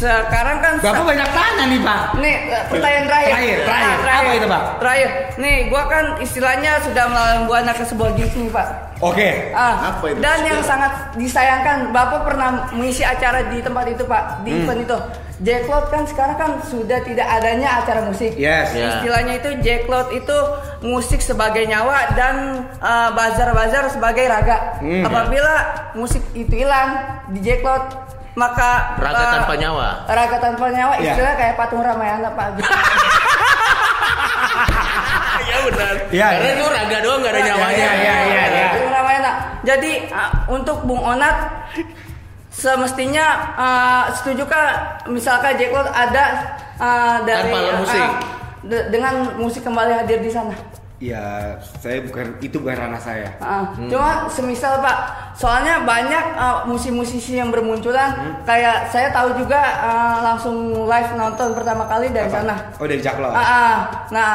sekarang 0.00 0.58
kan 0.64 0.74
Bapak 0.80 1.04
banyak 1.04 1.28
tanya 1.28 1.64
nih 1.68 1.80
pak. 1.80 2.00
Nih, 2.16 2.36
eh, 2.48 2.62
pertanyaan 2.72 3.04
terakhir. 3.04 3.32
Terakhir, 3.36 3.58
terakhir. 3.68 3.96
Nah, 4.00 4.16
Apa 4.20 4.30
itu, 4.32 4.46
Pak? 4.48 4.62
Terakhir. 4.80 5.08
Nih, 5.36 5.56
gua 5.68 5.82
kan 5.86 6.04
istilahnya 6.18 6.72
sudah 6.80 7.04
melawan 7.06 7.40
buana 7.44 7.72
ke 7.76 7.84
sebuah 7.84 8.10
gig 8.16 8.32
nih, 8.32 8.48
Pak. 8.48 8.68
Oke. 9.00 9.52
Ah, 9.52 9.96
Apa 9.96 10.04
itu? 10.08 10.18
Dan 10.20 10.38
yang 10.44 10.60
sangat 10.60 10.92
disayangkan, 11.16 11.92
Bapak 11.92 12.24
pernah 12.24 12.68
mengisi 12.72 13.04
acara 13.04 13.48
di 13.48 13.60
tempat 13.60 13.84
itu, 13.88 14.04
Pak, 14.04 14.44
di 14.44 14.50
Hmm. 14.52 14.60
event 14.64 14.80
itu. 14.82 14.98
Jacklot 15.40 15.88
kan 15.88 16.04
sekarang 16.04 16.36
kan 16.36 16.50
sudah 16.60 17.00
tidak 17.00 17.24
adanya 17.24 17.80
acara 17.80 18.04
musik. 18.04 18.36
Yes. 18.36 18.76
Ya. 18.76 19.00
Istilahnya 19.00 19.40
itu 19.40 19.50
Jacklot 19.64 20.12
itu 20.12 20.36
musik 20.84 21.24
sebagai 21.24 21.64
nyawa 21.64 22.12
dan 22.12 22.68
uh, 22.76 23.08
bazar-bazar 23.16 23.88
sebagai 23.88 24.28
raga. 24.28 24.76
Hmm. 24.84 25.00
Apabila 25.00 25.54
musik 25.96 26.20
itu 26.36 26.60
hilang 26.60 27.24
di 27.32 27.40
Jacklot, 27.40 27.88
maka 28.32 28.94
Raga 28.96 29.24
uh, 29.24 29.30
tanpa 29.36 29.54
nyawa. 29.56 29.88
Raga 30.06 30.36
tanpa 30.38 30.66
nyawa 30.70 30.94
Ya. 30.96 31.12
istilahnya 31.12 31.36
kayak 31.36 31.54
patung 31.56 31.82
Ramayana, 31.82 32.28
Pak. 32.32 32.46
Gitu. 32.54 32.70
Iya 35.40 35.56
benar. 35.66 35.94
Iya, 36.12 36.26
Karena 36.30 36.46
iya. 36.46 36.54
itu 36.54 36.64
raga 36.68 36.98
doang 37.00 37.18
gak 37.20 37.32
ada 37.32 37.42
nyawanya. 37.42 37.74
Iya, 37.74 37.92
iya, 37.96 38.16
iya, 38.22 38.42
iya. 38.46 38.68
Patung 38.70 38.92
Ramayana. 38.92 39.30
Jadi 39.62 39.92
uh, 40.08 40.30
untuk 40.48 40.78
Bung 40.84 41.02
Onat 41.02 41.36
semestinya 42.50 43.26
uh, 43.56 44.04
setujukah 44.12 44.64
misalkan 45.08 45.56
Jacklot 45.56 45.88
ada 45.88 46.24
uh, 46.76 47.16
dari 47.24 47.50
Tanpa 47.50 47.58
uh, 47.58 47.78
musik. 47.78 48.08
de- 48.62 48.86
dengan 48.90 49.14
musik 49.38 49.62
kembali 49.64 49.92
hadir 49.96 50.20
di 50.20 50.30
sana. 50.30 50.52
Ya, 51.00 51.56
saya 51.80 52.04
bukan 52.04 52.36
itu 52.44 52.60
bukan 52.60 52.76
ranah 52.76 53.00
saya. 53.00 53.32
Uh, 53.40 53.88
Cuma 53.88 54.28
semisal 54.28 54.84
Pak, 54.84 55.32
soalnya 55.32 55.80
banyak 55.88 56.36
uh, 56.36 56.68
musisi-musisi 56.68 57.40
yang 57.40 57.48
bermunculan. 57.48 58.36
Kayak 58.44 58.92
saya 58.92 59.08
tahu 59.08 59.32
juga 59.40 59.80
uh, 59.80 60.20
langsung 60.20 60.84
live 60.84 61.16
nonton 61.16 61.56
pertama 61.56 61.88
kali 61.88 62.12
dari 62.12 62.28
Apa? 62.28 62.44
sana. 62.44 62.54
Oh 62.76 62.84
dari 62.84 63.00
Jaklot. 63.00 63.32
Ah, 63.32 63.40
ah. 63.40 63.76
nah, 64.12 64.32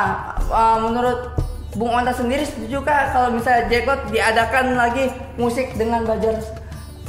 uh, 0.49 0.77
menurut 0.89 1.37
Bung 1.77 1.93
Onta 1.93 2.09
sendiri 2.09 2.41
setuju 2.41 2.81
kah 2.81 3.13
kalau 3.13 3.29
misalnya 3.37 3.69
Jacklot 3.69 4.09
diadakan 4.09 4.73
lagi 4.73 5.13
musik 5.37 5.69
dengan 5.77 6.01
bajar 6.01 6.64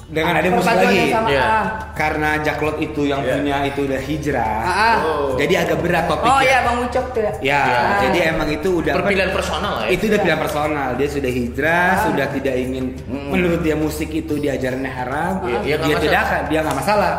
Dengan 0.07 0.35
ada 0.35 0.49
musik 0.49 0.71
perpaduan 0.71 0.87
lagi. 0.89 1.11
sama, 1.11 1.29
Iya. 1.29 1.43
ah. 1.43 1.65
Karena 1.93 2.31
Jaklot 2.39 2.77
itu 2.79 3.03
yang 3.05 3.21
Iya. 3.21 3.33
punya 3.35 3.57
itu 3.65 3.81
udah 3.83 4.01
hijrah. 4.01 4.59
Ah, 4.61 4.71
ah. 4.71 4.97
Oh. 5.03 5.35
Jadi 5.35 5.55
agak 5.57 5.79
berat 5.79 6.05
topiknya. 6.07 6.31
Oh 6.31 6.41
iya 6.41 6.59
Bang 6.63 6.77
Ucok 6.79 7.07
tuh 7.11 7.21
ya. 7.21 7.33
Ya, 7.43 7.63
Iya. 7.65 7.81
jadi 8.01 8.19
emang 8.31 8.49
itu 8.49 8.69
udah? 8.79 8.93
Perpilihan 8.95 9.31
personal 9.31 9.75
ya. 9.83 9.89
Itu 9.91 10.05
udah 10.07 10.21
pilihan 10.21 10.41
personal. 10.41 10.89
Dia 10.95 11.09
sudah 11.11 11.31
hijrah, 11.33 11.89
Ah. 11.91 12.03
sudah 12.07 12.27
tidak 12.31 12.55
ingin 12.55 12.85
menurut 13.27 13.61
dia 13.61 13.75
musik 13.75 14.09
itu 14.09 14.35
diajarannya 14.37 14.89
haram. 14.89 15.35
Iya, 15.43 15.59
iya, 15.61 15.75
nggak 15.75 15.83
dia 15.83 15.83
masalah. 15.89 16.03
tidak 16.03 16.21
akan, 16.23 16.41
dia 16.47 16.59
nggak 16.61 16.79
masalah. 16.79 17.13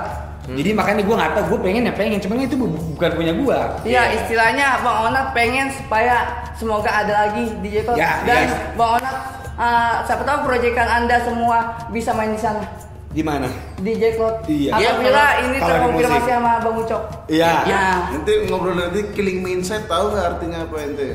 Jadi 0.48 0.70
makanya 0.72 1.02
gue 1.04 1.12
nggak 1.14 1.32
tahu, 1.34 1.44
gue 1.46 1.60
pengen 1.62 1.82
ya 1.84 1.94
pengen, 1.94 2.18
cuman 2.18 2.36
itu 2.40 2.56
bu- 2.56 2.72
bukan 2.96 3.12
punya 3.14 3.34
gue. 3.36 3.60
Iya, 3.84 4.16
istilahnya 4.16 4.80
Bang 4.80 4.98
Onat 5.06 5.36
pengen 5.36 5.68
supaya 5.70 6.24
semoga 6.56 6.88
ada 6.88 7.28
lagi 7.28 7.52
di 7.60 7.68
Jacklot 7.70 8.00
Ya, 8.00 8.24
dan 8.24 8.48
yes. 8.48 8.56
Bang 8.74 8.96
Onat 8.96 9.16
uh, 9.58 10.06
siapa 10.06 10.24
tahu 10.24 10.38
proyekan 10.46 10.88
Anda 10.88 11.20
semua 11.22 11.58
bisa 11.90 12.14
main 12.14 12.32
di 12.32 12.40
sana 12.40 12.64
Di 13.08 13.26
mana? 13.26 13.50
di 13.78 13.98
Jacklot. 13.98 14.46
Iya. 14.46 14.78
Apabila 14.78 15.26
Iya, 15.34 15.42
ini 15.44 15.58
terkonfirmasi 15.58 16.30
sama 16.30 16.52
Bang 16.62 16.78
Ucok. 16.78 17.02
Iya. 17.26 17.52
Ya, 17.66 17.86
Nanti 18.14 18.32
ngobrol 18.46 18.78
nanti 18.78 19.00
killing 19.12 19.42
mindset 19.42 19.90
tahu 19.90 20.14
nggak 20.14 20.26
artinya 20.38 20.60
apa 20.64 20.76
ente? 20.80 21.08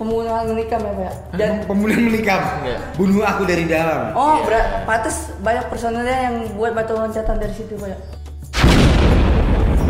pembunuhan 0.00 0.48
menikam 0.48 0.80
ya 0.80 0.92
Pak 0.96 1.04
ya? 1.04 1.12
Dan 1.36 1.50
Pembunuhan 1.68 2.02
menikam. 2.08 2.40
Iya. 2.64 2.78
Bunuh 2.96 3.20
aku 3.20 3.42
dari 3.44 3.64
dalam. 3.68 4.16
Oh, 4.16 4.40
berat. 4.48 4.88
Pantes 4.88 5.28
banyak 5.44 5.68
personelnya 5.68 6.16
yang 6.24 6.34
buat 6.56 6.72
batu 6.72 6.96
loncatan 6.96 7.36
dari 7.36 7.52
situ, 7.52 7.76
Pak. 7.76 8.19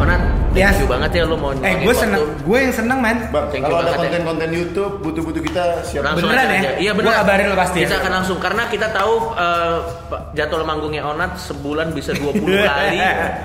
Ya? 0.01 0.07
Onat, 0.07 0.23
Ya. 0.51 0.67
thank 0.67 0.83
you 0.83 0.89
banget 0.89 1.11
ya 1.13 1.23
lu 1.23 1.37
mau 1.37 1.53
Eh, 1.53 1.75
gue 1.79 1.95
seneng, 1.95 2.23
gue 2.41 2.59
yang 2.59 2.73
seneng 2.73 2.99
man. 2.99 3.17
Bang, 3.29 3.47
Thank 3.49 3.63
you 3.63 3.71
kalau 3.71 3.79
ada 3.79 3.93
ya. 3.93 3.99
konten-konten 4.01 4.49
YouTube 4.51 4.93
butuh-butuh 5.01 5.43
kita 5.45 5.63
siap. 5.85 6.03
Langsung 6.03 6.27
Beneran 6.27 6.49
aja 6.49 6.57
ya? 6.57 6.73
Iya 6.77 6.91
Gua 6.91 6.99
bener. 6.99 7.13
kabarin 7.17 7.47
lo 7.47 7.55
pasti 7.55 7.77
ya. 7.77 7.85
Kita 7.85 7.97
akan 7.99 8.13
langsung 8.13 8.39
karena 8.39 8.63
kita 8.67 8.87
tahu 8.91 9.13
eh, 9.33 9.77
Pak, 10.11 10.21
jadwal 10.33 10.65
manggungnya 10.65 11.03
Onat 11.05 11.39
sebulan 11.39 11.93
bisa 11.93 12.11
20 12.13 12.35
kali. 12.67 12.99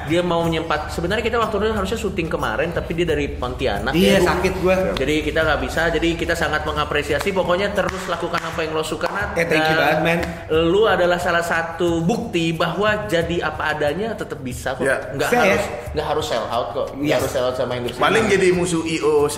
Dia 0.07 0.21
mau 0.21 0.41
menyempat. 0.41 0.89
Sebenarnya 0.89 1.21
kita 1.21 1.37
waktu 1.37 1.55
itu 1.59 1.75
harusnya 1.75 1.99
syuting 1.99 2.25
kemarin 2.25 2.71
tapi 2.71 2.91
dia 2.93 3.05
dari 3.05 3.29
Pontianak. 3.29 3.93
Iya, 3.93 4.17
ya, 4.17 4.19
sakit 4.25 4.53
gue. 4.57 4.75
Jadi 4.95 5.15
kita 5.21 5.39
nggak 5.41 5.59
bisa. 5.61 5.81
Jadi 5.89 6.09
kita 6.15 6.33
sangat 6.33 6.63
mengapresiasi. 6.63 7.29
Pokoknya 7.29 7.69
terus 7.69 8.01
lakukan 8.07 8.39
apa 8.39 8.59
yang 8.61 8.73
lo 8.73 8.81
suka 8.81 9.05
Nat. 9.07 9.35
Eh, 9.35 9.45
thank 9.45 9.61
you 9.61 9.75
banget, 9.75 9.99
man. 10.01 10.19
Lu 10.49 10.85
adalah 10.85 11.17
salah 11.17 11.43
satu 11.43 12.01
bukti 12.01 12.49
bahwa 12.49 13.05
jadi 13.05 13.45
apa 13.45 13.71
adanya 13.71 14.15
tetap 14.15 14.39
bisa 14.39 14.73
kok. 14.73 14.81
Ya. 14.81 14.97
Nggak 15.13 15.29
harus 15.29 15.63
nggak 15.93 16.07
harus 16.07 16.25
sell 16.45 16.53
out 16.53 16.67
kok. 16.77 16.87
Yes. 17.01 17.17
harus 17.21 17.31
sell 17.33 17.45
out 17.49 17.57
sama 17.57 17.73
industri. 17.81 17.97
Paling 18.01 18.29
jadi 18.29 18.53
musuh 18.53 18.85
IO 18.85 19.25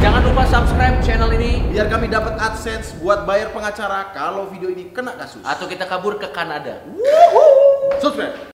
Jangan 0.00 0.24
lupa 0.24 0.48
subscribe 0.48 0.96
channel 1.04 1.28
ini 1.36 1.60
biar 1.68 1.84
kami 1.92 2.08
dapat 2.08 2.32
AdSense 2.40 2.96
buat 3.04 3.28
bayar 3.28 3.52
pengacara 3.52 4.08
kalau 4.16 4.48
video 4.48 4.72
ini 4.72 4.88
kena 4.96 5.12
kasus. 5.12 5.44
atau 5.44 5.68
kita 5.68 5.84
kabur 5.84 6.16
ke 6.16 6.32
Kanada. 6.32 6.80
Subscribe. 8.00 8.48